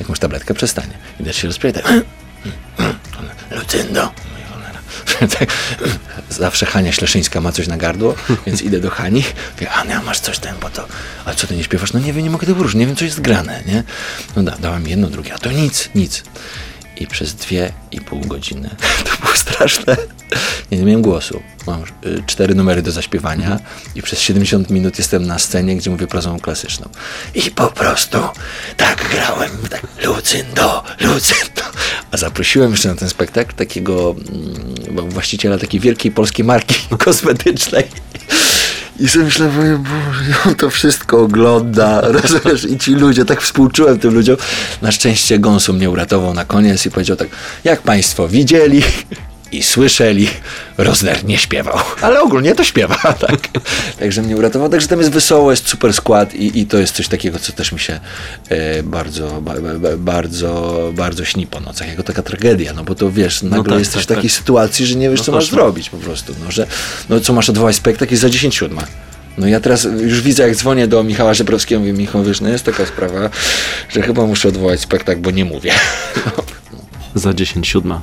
[0.00, 0.92] jakąś tabletkę, przestanie.
[1.20, 1.94] Idę się rozśpiewać, tak
[3.58, 4.12] Lucyndo.
[5.38, 5.48] Tak,
[6.30, 8.14] Zawsze Hania Śleszyńska ma coś na gardło,
[8.46, 9.24] więc idę do Hani.
[9.54, 10.86] Mówię, Ania, masz coś tam, bo to...
[11.24, 11.92] A co, ty nie śpiewasz?
[11.92, 13.84] No nie wiem, nie mogę tego poruszyć, nie wiem, co jest grane, nie?
[14.36, 16.22] No da, dałam jedno, drugie, a to nic, nic.
[17.00, 18.70] I przez dwie i pół godziny,
[19.06, 19.96] to było straszne,
[20.70, 21.42] nie, nie miałem głosu.
[21.66, 23.60] Mam y, cztery numery do zaśpiewania
[23.94, 26.88] i przez 70 minut jestem na scenie, gdzie mówię prozą klasyczną.
[27.34, 28.18] I po prostu
[28.76, 31.62] tak grałem, tak Lucyndo, Lucyndo.
[32.10, 34.14] A zaprosiłem jeszcze na ten spektakl takiego
[34.88, 37.84] mm, właściciela takiej wielkiej polskiej marki kosmetycznej.
[39.00, 42.64] I sobie myślę, Boże, on to wszystko ogląda, rozumiesz?
[42.64, 44.36] I ci ludzie, tak współczułem tym ludziom.
[44.82, 47.28] Na szczęście Gąsu mnie uratował na koniec i powiedział tak,
[47.64, 48.82] jak państwo widzieli,
[49.52, 50.28] i słyszeli,
[50.78, 52.96] Rosner nie śpiewał, ale ogólnie to śpiewa,
[53.28, 53.48] tak.
[53.98, 54.68] Także mnie uratował.
[54.68, 57.72] Także tam jest wesoło, jest super skład i, i to jest coś takiego, co też
[57.72, 58.00] mi się
[58.48, 63.10] e, bardzo, ba, ba, bardzo, bardzo śni po nocach, jako taka tragedia, no bo to
[63.10, 64.38] wiesz, nagle tak, jesteś tak, w takiej tak.
[64.38, 65.60] sytuacji, że nie wiesz, No co masz koszmar.
[65.60, 66.66] zrobić po prostu, no, że
[67.08, 68.82] no co masz odwołać spektakl jest za 10 siódma.
[69.38, 72.64] No ja teraz już widzę, jak dzwonię do Michała Żebrowskiego, mówię, Michał, wiesz, no jest
[72.64, 73.30] taka sprawa,
[73.88, 75.72] że chyba muszę odwołać spektakl, bo nie mówię.
[77.14, 78.00] Za 10 siódma.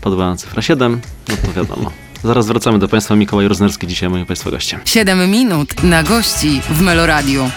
[0.00, 1.90] Padła cyfra 7, no to wiadomo.
[2.24, 3.16] Zaraz wracamy do Państwa.
[3.16, 4.80] Mikołaj Roznerski dzisiaj moim Państwa gościem.
[4.84, 7.50] 7 minut na gości w Meloradiu.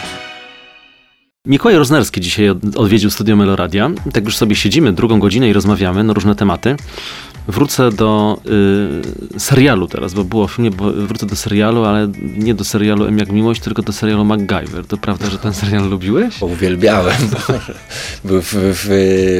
[1.46, 3.90] Mikołaj Roznerski dzisiaj od- odwiedził studio Meloradia.
[4.14, 6.76] Tak już sobie siedzimy drugą godzinę i rozmawiamy na różne tematy.
[7.48, 8.42] Wrócę do
[9.36, 13.06] y, serialu teraz, bo było w filmie, bo wrócę do serialu, ale nie do serialu
[13.06, 14.86] M jak Miłość, tylko do serialu MacGyver.
[14.88, 16.42] To prawda, że ten serial lubiłeś?
[16.42, 17.18] Uwielbiałem.
[18.26, 18.88] Były w, w,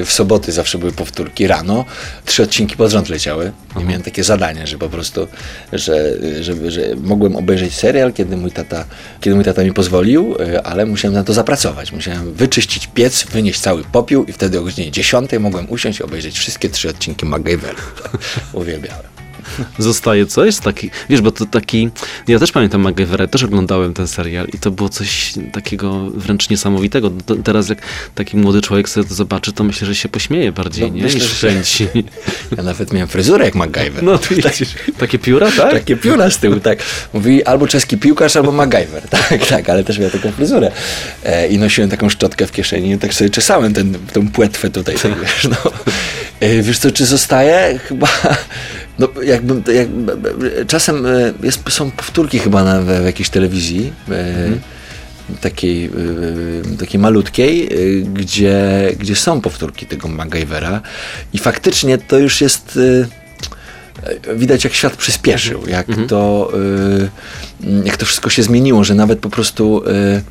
[0.06, 1.86] w soboty zawsze były powtórki rano.
[2.26, 3.52] Trzy odcinki pod rząd leciały.
[3.82, 5.28] I miałem takie zadanie, że po prostu,
[5.74, 8.86] że, że, że mogłem obejrzeć serial, kiedy mój tata,
[9.22, 11.92] kiedy mój tata mi pozwolił, y, ale musiałem na to zapracować.
[11.92, 16.40] Musiałem wyczyścić piec, wynieść cały popiół i wtedy o godzinie 10 mogłem usiąść i obejrzeć
[16.40, 17.91] wszystkie trzy odcinki MacGyvera.
[18.54, 19.11] Uwielbiałem.
[19.78, 21.90] Zostaje coś taki, wiesz, bo to taki,
[22.28, 27.12] ja też pamiętam MacGyvera, też oglądałem ten serial i to było coś takiego wręcz niesamowitego.
[27.44, 27.78] Teraz jak
[28.16, 31.04] taki młody człowiek sobie to zobaczy, to myślę, że się pośmieje bardziej, No, nie?
[31.04, 31.88] myślę, Niż kręci.
[32.58, 34.04] Ja nawet miałem fryzurę jak MacGyver.
[34.04, 35.72] No to widzisz, takie pióra, tak?
[35.72, 36.80] Takie pióra z tyłu, tak.
[37.14, 39.04] Mówi albo czeski piłkarz, albo MacGyver.
[39.30, 40.72] Tak, tak, ale też miał taką fryzurę.
[41.24, 44.96] E, I nosiłem taką szczotkę w kieszeni i tak sobie czesałem ten, tą płetwę tutaj,
[44.96, 45.72] tak, wiesz, no.
[46.40, 47.80] E, wiesz co, czy zostaje?
[47.80, 48.08] Chyba,
[49.02, 49.88] no jakbym, jak,
[50.68, 54.50] czasem e, jest, są powtórki chyba na, w, w jakiejś telewizji, e,
[55.42, 55.86] takiej,
[56.74, 57.70] y, takiej malutkiej,
[58.14, 60.82] gdzie, gdzie są powtórki tego MacGyvera
[61.34, 62.80] i faktycznie to już jest
[64.36, 66.52] widać jak świat przyspieszył, jak to
[67.64, 70.22] y, jak to wszystko się zmieniło, że nawet po prostu y,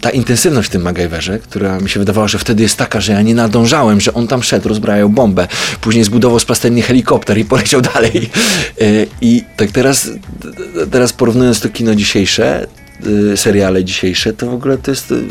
[0.00, 3.22] ta intensywność w tym MacGyverze, która mi się wydawała, że wtedy jest taka, że ja
[3.22, 5.48] nie nadążałem, że on tam szedł, rozbrajał bombę,
[5.80, 8.30] później zbudował z plastelni helikopter i poleciał dalej.
[8.82, 10.10] Y, I tak teraz,
[10.90, 12.66] teraz porównując to kino dzisiejsze,
[13.06, 15.22] y, seriale dzisiejsze, to w ogóle to jest y,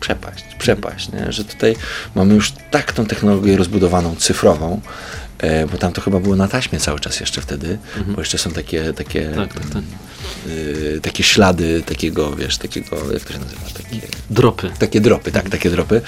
[0.00, 1.32] przepaść, przepaść, nie?
[1.32, 1.76] że tutaj
[2.14, 4.80] mamy już tak tą technologię rozbudowaną, cyfrową,
[5.38, 8.50] e, bo tam to chyba było na taśmie cały czas jeszcze wtedy, bo jeszcze są
[8.50, 9.82] takie, takie, Tak, tak, tak.
[10.46, 14.70] Y, takie ślady takiego, wiesz, takiego, jak to się nazywa, takie, Dropy.
[14.78, 16.00] takie dropy, tak, takie dropy.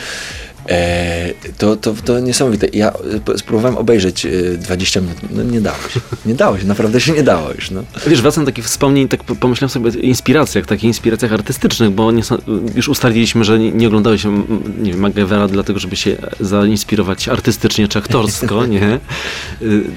[0.70, 2.66] E, to, to, to niesamowite.
[2.72, 2.92] Ja
[3.34, 7.12] e, spróbowałem obejrzeć e, 20 minut, no nie dało się, nie dało się, naprawdę się
[7.12, 7.84] nie dało już, no.
[8.06, 12.12] Wiesz, wracam do takich wspomnień, tak po- pomyślałem sobie o inspiracjach, takich inspiracjach artystycznych, bo
[12.12, 12.22] nie,
[12.74, 14.24] już ustaliliśmy, że nie, nie oglądałeś
[14.78, 18.98] nie wiem, MacGyvera dlatego, żeby się zainspirować artystycznie czy aktorsko, nie?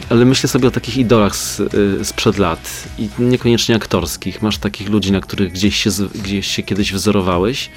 [0.10, 1.62] Ale myślę sobie o takich idolach z,
[2.08, 4.42] sprzed lat i niekoniecznie aktorskich.
[4.42, 5.90] Masz takich ludzi, na których gdzieś się,
[6.24, 7.70] gdzieś się kiedyś wzorowałeś?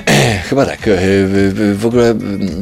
[0.48, 0.88] Chyba tak.
[0.88, 2.14] E, w- ogóle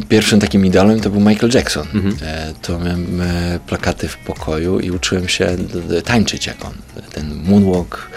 [0.08, 1.86] pierwszym takim idolem to był Michael Jackson.
[2.22, 5.56] E, To miałem e, plakaty w pokoju i uczyłem się
[6.04, 6.72] tańczyć jak on.
[7.12, 8.10] Ten moonwalk,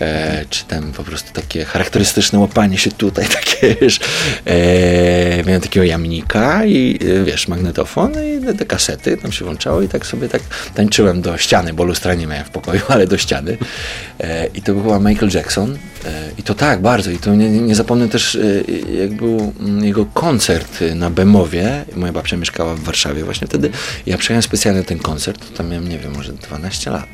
[0.00, 4.00] e, czy tam po prostu takie charakterystyczne łapanie się tutaj, takie wiesz.
[4.46, 9.88] E, Miałem takiego jamnika i e, wiesz, magnetofon i te- kasety tam się włączało i
[9.88, 10.42] tak sobie tak
[10.74, 13.58] tańczyłem do ściany, bo lustra nie miałem w pokoju, ale do ściany.
[14.20, 15.78] E, I to był chyba Michael Jackson.
[16.04, 17.10] E, I to tak, bardzo.
[17.10, 18.40] I to nie, nie zapomnę też, e,
[19.00, 21.84] jak był mm, jego koncert na Bemowie.
[21.96, 23.70] Moja babcia mieszkała w Warszawie właśnie wtedy.
[24.06, 25.56] Ja przyjechałem specjalnie ten koncert.
[25.56, 27.08] Tam miałem, nie wiem, może 12 lat.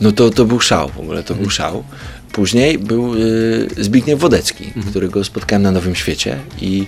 [0.00, 1.84] No to, to był szał w ogóle, to był szał.
[2.32, 6.86] Później był y, Zbigniew Wodecki, którego spotkałem na Nowym Świecie i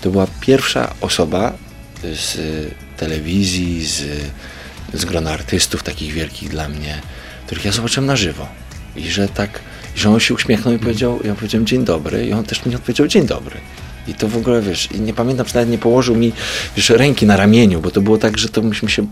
[0.00, 1.52] to była pierwsza osoba
[2.02, 2.38] z
[2.96, 4.02] telewizji, z,
[4.94, 7.00] z grona artystów takich wielkich dla mnie,
[7.46, 8.48] których ja zobaczyłem na żywo.
[8.96, 9.60] I że tak,
[9.96, 13.06] że on się uśmiechnął i powiedział, ja powiedziałem dzień dobry i on też mi odpowiedział
[13.06, 13.56] dzień dobry.
[14.08, 16.32] I to w ogóle, wiesz, i nie pamiętam, czy nawet nie położył mi,
[16.76, 19.06] wiesz, ręki na ramieniu, bo to było tak, że to myśmy się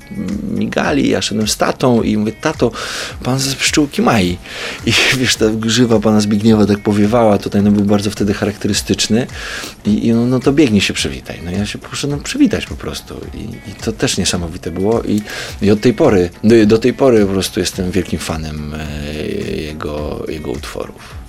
[0.51, 2.71] migali, ja szedłem z tatą i mówię, tato,
[3.23, 4.39] pan z pszczółki Mai.
[4.87, 9.27] I wiesz, ta grzywa pana Zbigniewa tak powiewała, tutaj no był bardzo wtedy charakterystyczny
[9.87, 11.41] i, i no, no to biegnie się przywitaj.
[11.45, 15.23] No ja się poszedłem przywitać po prostu i, i to też niesamowite było i,
[15.63, 19.27] i od tej pory, do, do tej pory po prostu jestem wielkim fanem e,
[19.57, 21.22] jego, jego utworów.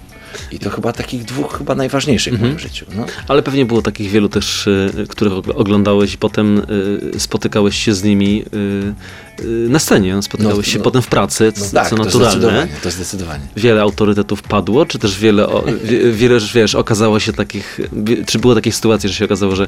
[0.51, 2.85] I to chyba takich dwóch chyba najważniejszych w moim życiu.
[2.95, 3.05] No.
[3.27, 6.61] Ale pewnie było takich wielu też, y, których ogl- oglądałeś i potem
[7.15, 8.93] y, spotykałeś się z nimi y,
[9.69, 10.83] na scenie, spotykałeś No, się no.
[10.83, 12.31] potem w pracy, No co, tak, co to naturalne.
[12.31, 13.43] zdecydowanie, to zdecydowanie.
[13.57, 17.79] Wiele autorytetów padło, czy też wiele, o, wie, wiele, wiesz, okazało się takich,
[18.25, 19.67] czy było takich sytuacji, że się okazało, że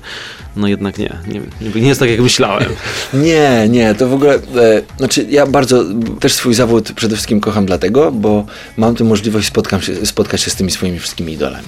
[0.55, 2.69] no jednak nie, nie, nie, nie jest tak jak myślałem.
[3.13, 5.83] Nie, nie, to w ogóle, e, znaczy ja bardzo
[6.19, 8.45] też swój zawód przede wszystkim kocham dlatego, bo
[8.77, 11.67] mam tę możliwość spotkam się, spotkać się z tymi swoimi wszystkimi idolami.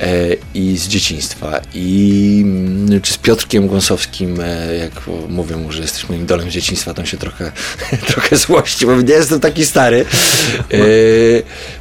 [0.00, 4.92] E, I z dzieciństwa, i mm, czy z Piotrkiem Gąsowskim, e, jak
[5.28, 7.52] mówię mu, że jesteś moim idolem z dzieciństwa, to on się trochę,
[8.12, 10.04] trochę złości, bo nie jestem taki stary.
[10.72, 10.76] E,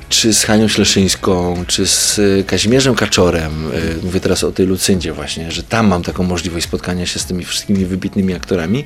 [0.09, 3.71] czy z Hanią Śleszyńską, czy z e, Kazimierzem Kaczorem.
[3.73, 7.25] E, Mówię teraz o tej Lucyndzie właśnie, że tam mam taką możliwość spotkania się z
[7.25, 8.85] tymi wszystkimi wybitnymi aktorami,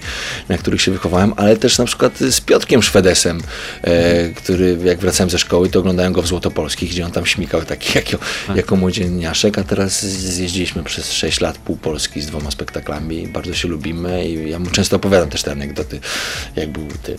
[0.49, 3.41] na których się wychowałem, ale też na przykład z Piotkiem Szwedesem,
[3.81, 7.61] e, który jak wracałem ze szkoły, to oglądałem go w Złotopolskich, gdzie on tam śmikał
[7.61, 8.17] taki jako,
[8.55, 13.67] jako młodzieniaszek, a teraz zjeździliśmy przez 6 lat pół Polski z dwoma spektaklami, bardzo się
[13.67, 15.99] lubimy i ja mu często opowiadam też te anegdoty,
[16.55, 17.17] jak był tym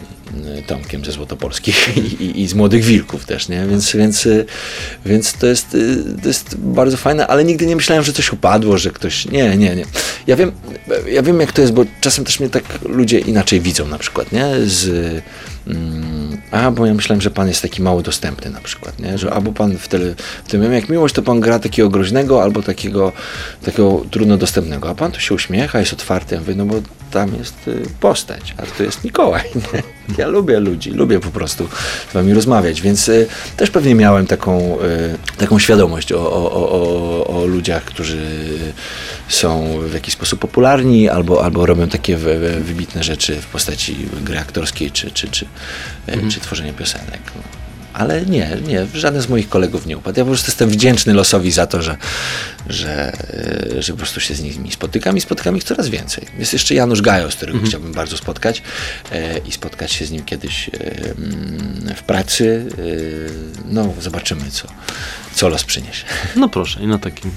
[0.58, 3.66] y, Tomkiem ze Złotopolskich i, i, i z Młodych Wilków też, nie?
[3.66, 4.46] Więc, więc, y,
[5.06, 8.78] więc to, jest, y, to jest bardzo fajne, ale nigdy nie myślałem, że coś upadło,
[8.78, 9.26] że ktoś...
[9.26, 9.84] Nie, nie, nie.
[10.26, 10.52] Ja wiem,
[11.08, 14.32] ja wiem jak to jest, bo czasem też mnie tak ludzie inaczej widzą na przykład,
[14.32, 14.46] nie?
[14.66, 15.22] Z...
[15.66, 19.18] Mm, a, bo ja myślałem, że pan jest taki mało dostępny na przykład, nie?
[19.18, 20.14] Że albo pan w, tele,
[20.44, 23.12] w tym jak miłość, to pan gra takiego groźnego, albo takiego,
[23.64, 27.34] takiego trudno dostępnego, a pan tu się uśmiecha, jest otwarty, ja mówię, no bo tam
[27.34, 29.42] jest y, postać, a tu jest Mikołaj,
[29.72, 29.93] nie?
[30.18, 31.68] Ja lubię ludzi, lubię po prostu
[32.10, 33.26] z wami rozmawiać, więc y,
[33.56, 38.20] też pewnie miałem taką, y, taką świadomość o, o, o, o, ludziach, którzy
[39.28, 43.96] są w jakiś sposób popularni, albo, albo robią takie wy, wy, wybitne rzeczy w postaci
[44.22, 45.46] gry aktorskiej, czy, czy, czy,
[46.06, 46.30] mhm.
[46.30, 47.20] czy tworzenia piosenek.
[47.36, 47.42] No.
[47.92, 50.18] Ale nie, nie, żaden z moich kolegów nie upadł.
[50.18, 51.96] Ja po prostu jestem wdzięczny losowi za to, że,
[52.68, 53.12] że,
[53.78, 56.26] że po prostu się z nimi spotykam i spotykam ich coraz więcej.
[56.38, 57.68] Jest jeszcze Janusz Gajos, którego Mhm.
[57.70, 58.62] chciałbym bardzo spotkać
[59.12, 62.66] e, i spotkać się z nim kiedyś e, mm, w pracy.
[62.78, 64.68] E, no, zobaczymy, co,
[65.34, 66.04] co los przyniesie.
[66.36, 67.30] No proszę, i na takim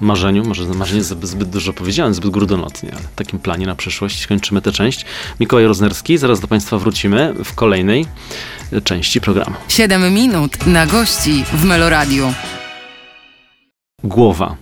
[0.00, 4.72] marzeniu, może marzenie zbyt, dużo powiedziałem, zbyt górnolotnie, ale takim planie na przyszłość kończymy tę
[4.72, 5.04] część.
[5.40, 8.06] Mikołaj Roznerski, zaraz do Państwa wrócimy w kolejnej
[8.84, 9.56] części programu.
[9.68, 12.32] 7 minut na gości w Meloradiu.
[14.04, 14.56] Głowa.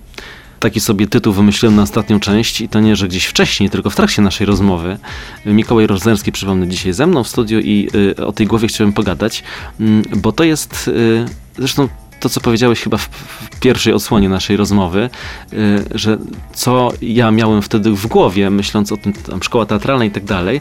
[0.60, 3.96] Taki sobie tytuł wymyśliłem na ostatnią część i to nie, że gdzieś wcześniej, tylko w
[3.96, 4.98] trakcie naszej rozmowy.
[5.46, 9.44] Mikołaj Roznerski, przypomnę, dzisiaj ze mną w studiu i y, o tej głowie chciałem pogadać,
[9.80, 11.24] mm, bo to jest y,
[11.58, 11.88] zresztą
[12.20, 15.10] to, co powiedziałeś chyba w, w pierwszej odsłonie naszej rozmowy,
[15.52, 16.18] y, że
[16.52, 20.60] co ja miałem wtedy w głowie, myśląc o tym, tam szkoła teatralna i tak dalej,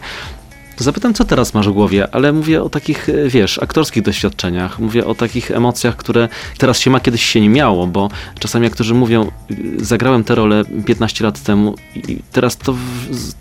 [0.78, 4.80] to zapytam, co teraz masz w głowie, ale mówię o takich, e, wiesz, aktorskich doświadczeniach,
[4.80, 8.10] mówię o takich emocjach, które teraz się ma, kiedyś się nie miało, bo
[8.40, 12.76] czasami aktorzy mówią, y, zagrałem tę rolę 15 lat temu i teraz to,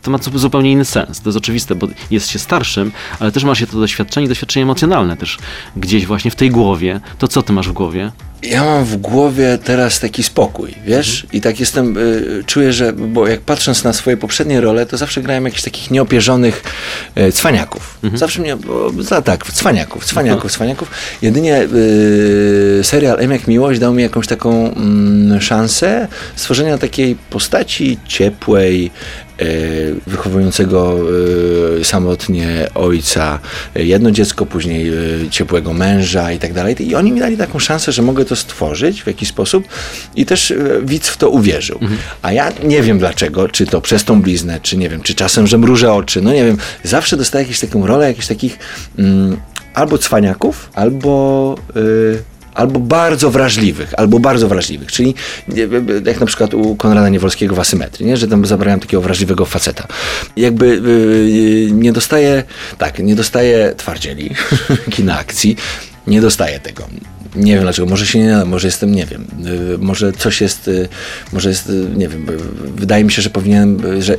[0.02, 1.20] to ma zu- zupełnie inny sens.
[1.20, 5.16] To jest oczywiste, bo jest się starszym, ale też ma się to doświadczenie, doświadczenie emocjonalne
[5.16, 5.38] też
[5.76, 7.00] gdzieś właśnie w tej głowie.
[7.18, 8.12] To co ty masz w głowie?
[8.42, 11.26] Ja mam w głowie teraz taki spokój, wiesz?
[11.32, 15.22] I tak jestem, y, czuję, że, bo jak patrząc na swoje poprzednie role, to zawsze
[15.22, 16.62] grałem jakichś takich nieopierzonych
[17.18, 17.98] y, cwaniaków.
[18.14, 20.90] Zawsze mnie, bo, za, tak, cwaniaków, cwaniaków, cwaniaków.
[21.22, 27.98] Jedynie y, serial M jak Miłość dał mi jakąś taką mm, szansę stworzenia takiej postaci
[28.06, 28.90] ciepłej,
[30.06, 30.98] wychowującego
[31.80, 33.38] y, samotnie ojca,
[33.76, 34.92] y, jedno dziecko, później
[35.30, 36.88] ciepłego męża i tak dalej.
[36.88, 39.64] I oni mi dali taką szansę, że mogę to stworzyć w jakiś sposób
[40.16, 41.78] i też widz w to uwierzył.
[42.22, 45.46] A ja nie wiem dlaczego, czy to przez tą bliznę, czy nie wiem, czy czasem,
[45.46, 46.56] że mrużę oczy, no nie wiem.
[46.84, 48.58] Zawsze dostaję jakąś taką rolę, jakichś takich
[48.98, 49.36] mm,
[49.74, 51.54] albo cwaniaków, albo...
[51.76, 55.14] Y, albo bardzo wrażliwych, albo bardzo wrażliwych, czyli
[56.04, 58.16] jak na przykład u Konrada Niewolskiego w Asymetrii, nie?
[58.16, 59.86] że tam zabrałem takiego wrażliwego faceta.
[60.36, 62.42] Jakby yy, nie dostaję,
[62.78, 64.30] tak, nie dostaję twardzieli,
[64.94, 65.56] kina akcji,
[66.06, 66.88] nie dostaję tego.
[67.36, 70.88] Nie wiem dlaczego, może się nie może jestem, nie wiem, yy, może coś jest, yy,
[71.32, 72.26] może jest, yy, nie wiem,
[72.76, 74.16] wydaje mi się, że powinienem, że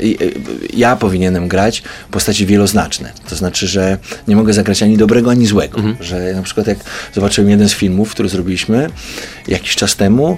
[0.74, 3.14] ja powinienem grać postaci wieloznaczne.
[3.30, 5.82] To znaczy, że nie mogę zagrać ani dobrego, ani złego.
[6.00, 6.78] Że na przykład jak
[7.14, 8.90] zobaczyłem jeden z filmów, który zrobiliśmy
[9.48, 10.38] jakiś czas temu,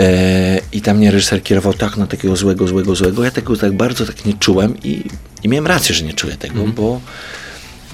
[0.00, 3.24] E, I tam mnie reżyser kierował tak na takiego złego, złego, złego.
[3.24, 5.04] Ja tego tak bardzo tak nie czułem i,
[5.42, 7.00] i miałem rację, że nie czuję tego, bo,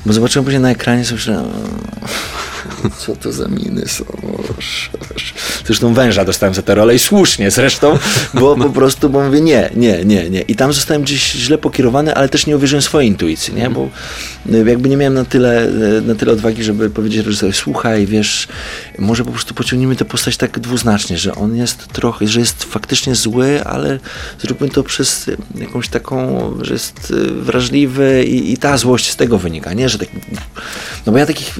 [0.07, 4.05] bo zobaczyłem później na ekranie, sobie myślałem, "O, co to za miny są.
[5.69, 5.79] O, sz- sz".
[5.79, 7.99] Zresztą węża dostałem za tę rolę i słusznie zresztą,
[8.35, 10.41] bo po prostu, bo mówię nie, nie, nie, nie.
[10.41, 13.71] I tam zostałem gdzieś źle pokierowany, ale też nie uwierzyłem swojej intuicji, nie?
[13.71, 13.89] Bo
[14.53, 15.66] y, jakby nie miałem na tyle,
[15.99, 18.49] y, na tyle odwagi, żeby powiedzieć reżyserowi, słuchaj, wiesz,
[18.99, 23.14] może po prostu pociągniemy tę postać tak dwuznacznie, że on jest trochę, że jest faktycznie
[23.14, 23.99] zły, ale
[24.43, 29.39] zróbmy to przez y, jakąś taką, że jest wrażliwy i, i ta złość z tego
[29.39, 29.89] wynika, nie?
[29.89, 30.09] Że tak,
[31.07, 31.55] no bo ja takich,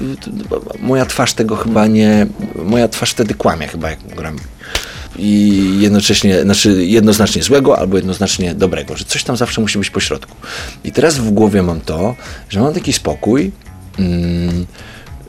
[0.79, 4.39] moja twarz tego chyba nie, moja twarz wtedy kłamie chyba, jak gram
[5.17, 10.35] i jednocześnie, znaczy jednoznacznie złego albo jednoznacznie dobrego, że coś tam zawsze musi być pośrodku.
[10.83, 12.15] I teraz w głowie mam to,
[12.49, 13.51] że mam taki spokój,
[13.99, 14.65] mm,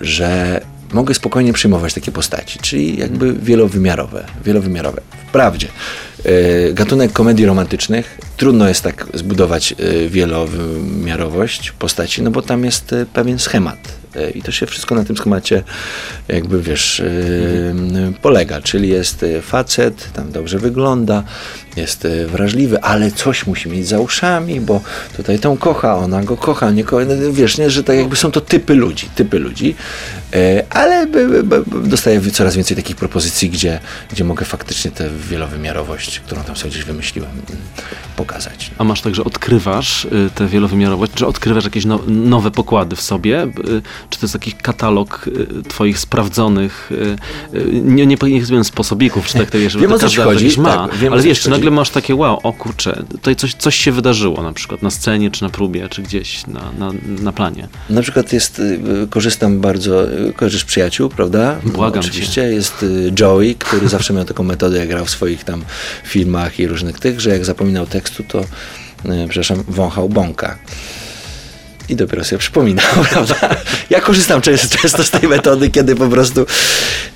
[0.01, 0.61] że
[0.93, 5.03] mogę spokojnie przyjmować takie postaci, czyli jakby wielowymiarowe, wielowymiarowe.
[5.29, 5.69] Wprawdzie
[6.27, 12.93] y, gatunek komedii romantycznych trudno jest tak zbudować y, wielowymiarowość postaci, no bo tam jest
[12.93, 14.00] y, pewien schemat
[14.35, 15.63] i to się wszystko na tym schemacie
[16.29, 17.75] jakby wiesz y,
[18.23, 21.23] polega, czyli jest y, facet, tam dobrze wygląda,
[21.77, 24.81] jest y, wrażliwy, ale coś musi mieć za uszami, bo
[25.17, 28.41] tutaj tą kocha, ona go kocha, nie kocha, wiesz, nie, że tak jakby są to
[28.41, 29.75] typy ludzi, typy ludzi,
[30.35, 31.07] y, ale
[31.85, 36.85] dostaję coraz więcej takich propozycji, gdzie, gdzie mogę faktycznie tę wielowymiarowość, którą tam sobie gdzieś
[36.85, 37.63] wymyśliłem, mm,
[38.17, 38.71] pokazać.
[38.79, 43.01] A masz tak, że odkrywasz y, tę wielowymiarowość, czy odkrywasz jakieś no, nowe pokłady w
[43.01, 43.43] sobie?
[43.45, 46.91] Y, Czy to jest taki katalog y, twoich sprawdzonych,
[47.73, 50.99] nie, nie nie sposobików, czy tak to wiesz, Wiem, o co ci chodzi, ma, tak,
[50.99, 51.51] wiem, ale wiesz, czy.
[51.61, 55.31] Nagle masz takie wow, o kurczę, tutaj coś, coś się wydarzyło na przykład na scenie,
[55.31, 56.93] czy na próbie, czy gdzieś na, na,
[57.23, 57.69] na planie.
[57.91, 61.57] Na przykład jest, y, korzystam bardzo, y, kojarzysz przyjaciół, prawda?
[61.65, 65.65] Błagam Oczywiście jest y, Joey, który zawsze miał taką metodę, jak grał w swoich tam
[66.05, 68.45] filmach i różnych tych, że jak zapominał tekstu, to,
[69.29, 70.59] przepraszam, wąchał bąka.
[71.89, 73.57] I dopiero sobie przypominał, prawda?
[73.91, 76.47] Ja korzystam często, często z tej metody, kiedy po prostu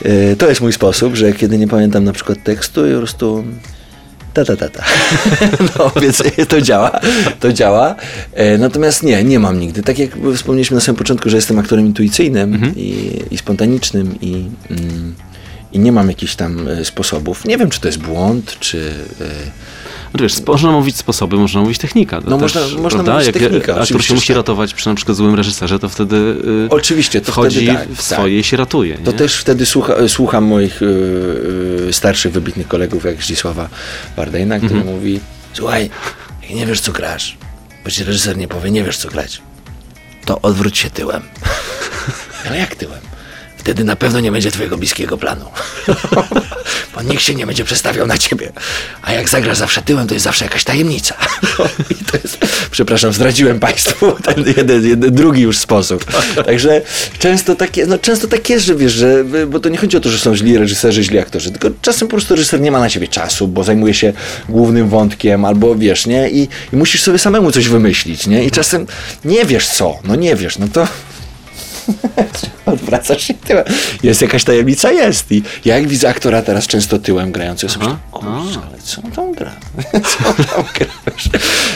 [0.07, 3.45] y, to jest mój sposób, że kiedy nie pamiętam na przykład tekstu i po prostu
[4.35, 4.85] ta, ta, ta, ta.
[5.79, 7.01] No, więc to działa,
[7.41, 7.95] to działa.
[8.33, 9.83] E, Natomiast nie, nie mam nigdy.
[9.83, 15.15] Tak jak wspomnieliśmy na samym początku, że jestem aktorem intuicyjnym i, i spontanicznym i, mm,
[15.73, 17.45] i nie mam jakichś tam e, sposobów.
[17.45, 18.93] Nie wiem, czy to jest błąd, czy...
[20.15, 22.21] No wiesz, można mówić sposoby, można mówić technika.
[22.27, 23.13] No, też, można- można prawda?
[23.13, 24.37] mówić Jak technika, aktor się musi tak.
[24.37, 27.97] ratować przy na przykład złym reżyserze, to wtedy y, Oczywiście, to wchodzi wtedy tak, w
[27.97, 28.19] tak.
[28.19, 28.99] swoje i się ratuje.
[28.99, 29.19] To nie?
[29.19, 30.87] też wtedy słucha, słucham moich y,
[31.89, 33.69] y, starszych, wybitnych kolegów, jak Zdzisława
[34.17, 34.95] Bardejna, który Mhm.
[34.95, 35.21] mówi
[35.53, 35.91] słuchaj,
[36.43, 37.37] jak nie wiesz, co grasz,
[37.85, 39.43] bo ci reżyser nie powie, nie wiesz, co grać,
[40.25, 41.23] to odwróć się tyłem.
[42.47, 43.01] Ale jak tyłem?
[43.65, 45.45] Wtedy na pewno nie będzie twojego bliskiego planu.
[46.95, 48.53] Bo nikt się nie będzie przestawiał na ciebie.
[49.03, 51.15] A jak zagrasz zawsze tyłem, to jest zawsze jakaś tajemnica.
[51.91, 52.39] I to jest,
[52.71, 56.05] przepraszam, zdradziłem państwu ten jeden, jeden drugi już sposób.
[56.47, 56.83] Także
[57.19, 60.11] często takie, no często tak jest, że wiesz, że, bo to nie chodzi o to,
[60.11, 63.09] że są źli reżyserzy, źli aktorzy, tylko czasem po prostu reżyser nie ma na ciebie
[63.09, 64.13] czasu, bo zajmuje się
[64.49, 66.31] głównym wątkiem, albo wiesz, nie?
[66.31, 68.45] I, i musisz sobie samemu coś wymyślić, nie?
[68.45, 68.87] I czasem
[69.25, 70.89] nie wiesz co, no nie wiesz, no to
[72.67, 73.65] Odwracasz się tyłem.
[74.03, 74.93] Jest jakaś tajemnica?
[74.93, 75.33] Jest.
[75.33, 78.43] I ja jak widzę aktora teraz często tyłem grającego, sobie Aha.
[78.47, 79.53] myślę, ale co on tam gra?
[80.11, 80.87] Co on tam gra?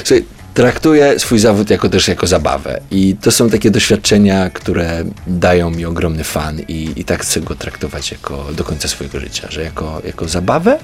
[0.04, 0.24] Słuchaj,
[0.58, 2.80] Traktuję swój zawód jako też jako zabawę.
[2.90, 7.54] I to są takie doświadczenia, które dają mi ogromny fan i, i tak chcę go
[7.54, 10.78] traktować jako do końca swojego życia, że jako, jako zabawę,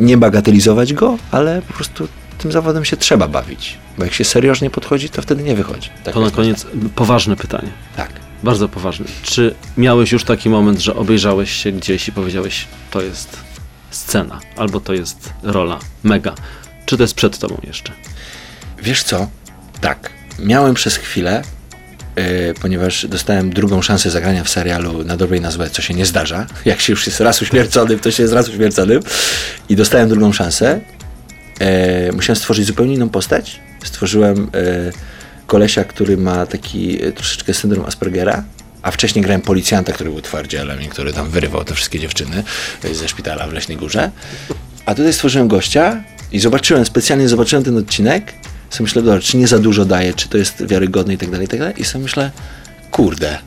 [0.00, 2.08] nie bagatelizować go, ale po prostu
[2.38, 3.78] tym zawodem się trzeba bawić.
[3.98, 5.90] Bo jak się seriożnie podchodzi, to wtedy nie wychodzi.
[6.04, 7.68] Tak To na koniec poważne pytanie.
[7.96, 8.10] Tak.
[8.42, 9.06] Bardzo poważne.
[9.22, 13.36] Czy miałeś już taki moment, że obejrzałeś się gdzieś i powiedziałeś, to jest
[13.90, 16.34] scena, albo to jest rola, mega.
[16.86, 17.92] Czy to jest przed tobą jeszcze?
[18.82, 19.28] Wiesz co?
[19.80, 20.10] Tak.
[20.38, 21.42] Miałem przez chwilę,
[22.16, 25.94] yy, ponieważ dostałem drugą szansę zagrania w serialu na dobre i na złe, co się
[25.94, 26.46] nie zdarza.
[26.64, 29.00] Jak się już jest raz uśmierconym, to się jest raz uśmierconym.
[29.68, 30.80] I dostałem drugą szansę.
[32.06, 33.60] Yy, musiałem stworzyć zupełnie inną postać.
[33.84, 34.92] Stworzyłem yy,
[35.46, 38.44] kolesia, który ma taki yy, troszeczkę syndrom Aspergera.
[38.82, 42.44] A wcześniej grałem policjanta, który był twardzielem i który tam wyrywał te wszystkie dziewczyny
[42.84, 44.10] yy, ze szpitala w Leśnej Górze.
[44.86, 48.32] A tutaj stworzyłem gościa i zobaczyłem, specjalnie zobaczyłem ten odcinek.
[48.70, 51.46] Sobie myślę, dobra, czy nie za dużo daje, czy to jest wiarygodne i tak dalej,
[51.46, 51.74] i tak dalej.
[51.78, 52.30] I sobie myślę,
[52.90, 53.38] kurde,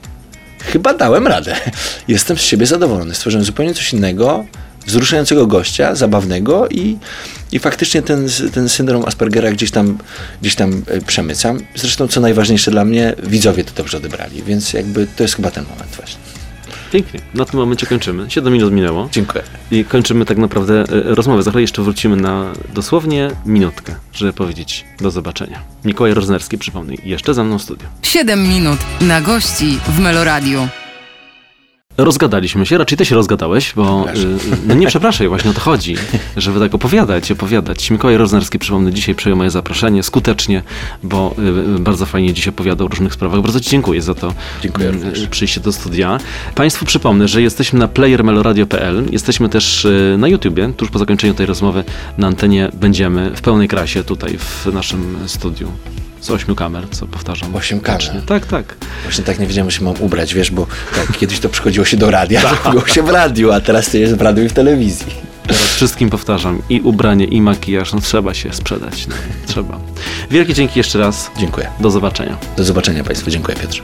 [0.59, 1.55] chyba dałem radę.
[2.07, 3.16] Jestem z siebie zadowolony.
[3.16, 4.45] Stworzyłem zupełnie coś innego,
[4.86, 6.97] wzruszającego gościa, zabawnego i,
[7.51, 9.97] i faktycznie ten, ten syndrom Aspergera gdzieś tam,
[10.41, 11.59] gdzieś tam e, przemycam.
[11.75, 15.63] Zresztą, co najważniejsze dla mnie, widzowie to dobrze odebrali, więc jakby to jest chyba ten
[15.63, 16.19] moment właśnie.
[16.91, 17.19] Pięknie.
[17.33, 18.25] Na tym momencie kończymy.
[18.29, 19.09] 7 minut minęło.
[19.11, 19.43] Dziękuję.
[19.71, 21.43] I kończymy tak naprawdę e, rozmowę.
[21.43, 25.59] Za chwilę jeszcze wrócimy na dosłownie minutkę, żeby powiedzieć do zobaczenia.
[25.86, 27.88] Mikołaj Roznerski, przypomnij, jeszcze za mną w studiu.
[28.01, 30.67] 7 minut na gości w Meloradiu.
[31.98, 34.54] Rozgadaliśmy się, raczej ty się rozgadałeś, bo Przepraszam.
[34.54, 35.96] y, no nie przepraszaj, właśnie o to chodzi,
[36.38, 37.91] żeby tak opowiadać, opowiadać.
[37.91, 40.64] Mikołaj Roznerski, przypomnę, dzisiaj przyjął moje zaproszenie skutecznie,
[41.04, 41.36] bo
[41.78, 43.41] y, bardzo fajnie dziś opowiadał o różnych sprawach.
[43.41, 44.34] Bardzo ci dziękuję za to
[44.64, 45.28] Dziękuję mm, również.
[45.28, 46.20] przyjście do studia.
[46.56, 51.46] Państwu przypomnę, że jesteśmy na playermeloradio.pl, jesteśmy też y, na YouTubie, tuż po zakończeniu tej
[51.46, 51.84] rozmowy
[52.18, 55.72] na antenie będziemy w pełnej krasie tutaj w naszym studiu.
[56.26, 57.55] Z ośmiu kamer, co powtarzam.
[57.55, 58.01] Osiem kamer.
[58.01, 58.21] Wiecznie.
[58.21, 58.76] Tak, tak.
[59.03, 61.97] Właśnie tak nie wiedziałem, że się mam ubrać, wiesz, bo tak, kiedyś to przychodziło się
[61.97, 65.13] do radia, robiło się w radiu, a teraz to jest w radiu i w telewizji.
[65.47, 69.15] Teraz wszystkim powtarzam, i ubranie, i makijaż, no trzeba się sprzedać, no,
[69.47, 69.80] trzeba.
[70.32, 71.67] Wielkie dzięki jeszcze raz, Dziękuję.
[71.80, 72.38] do zobaczenia.
[72.57, 73.30] Do zobaczenia Państwu.
[73.32, 73.84] Dziękuję Piotrze.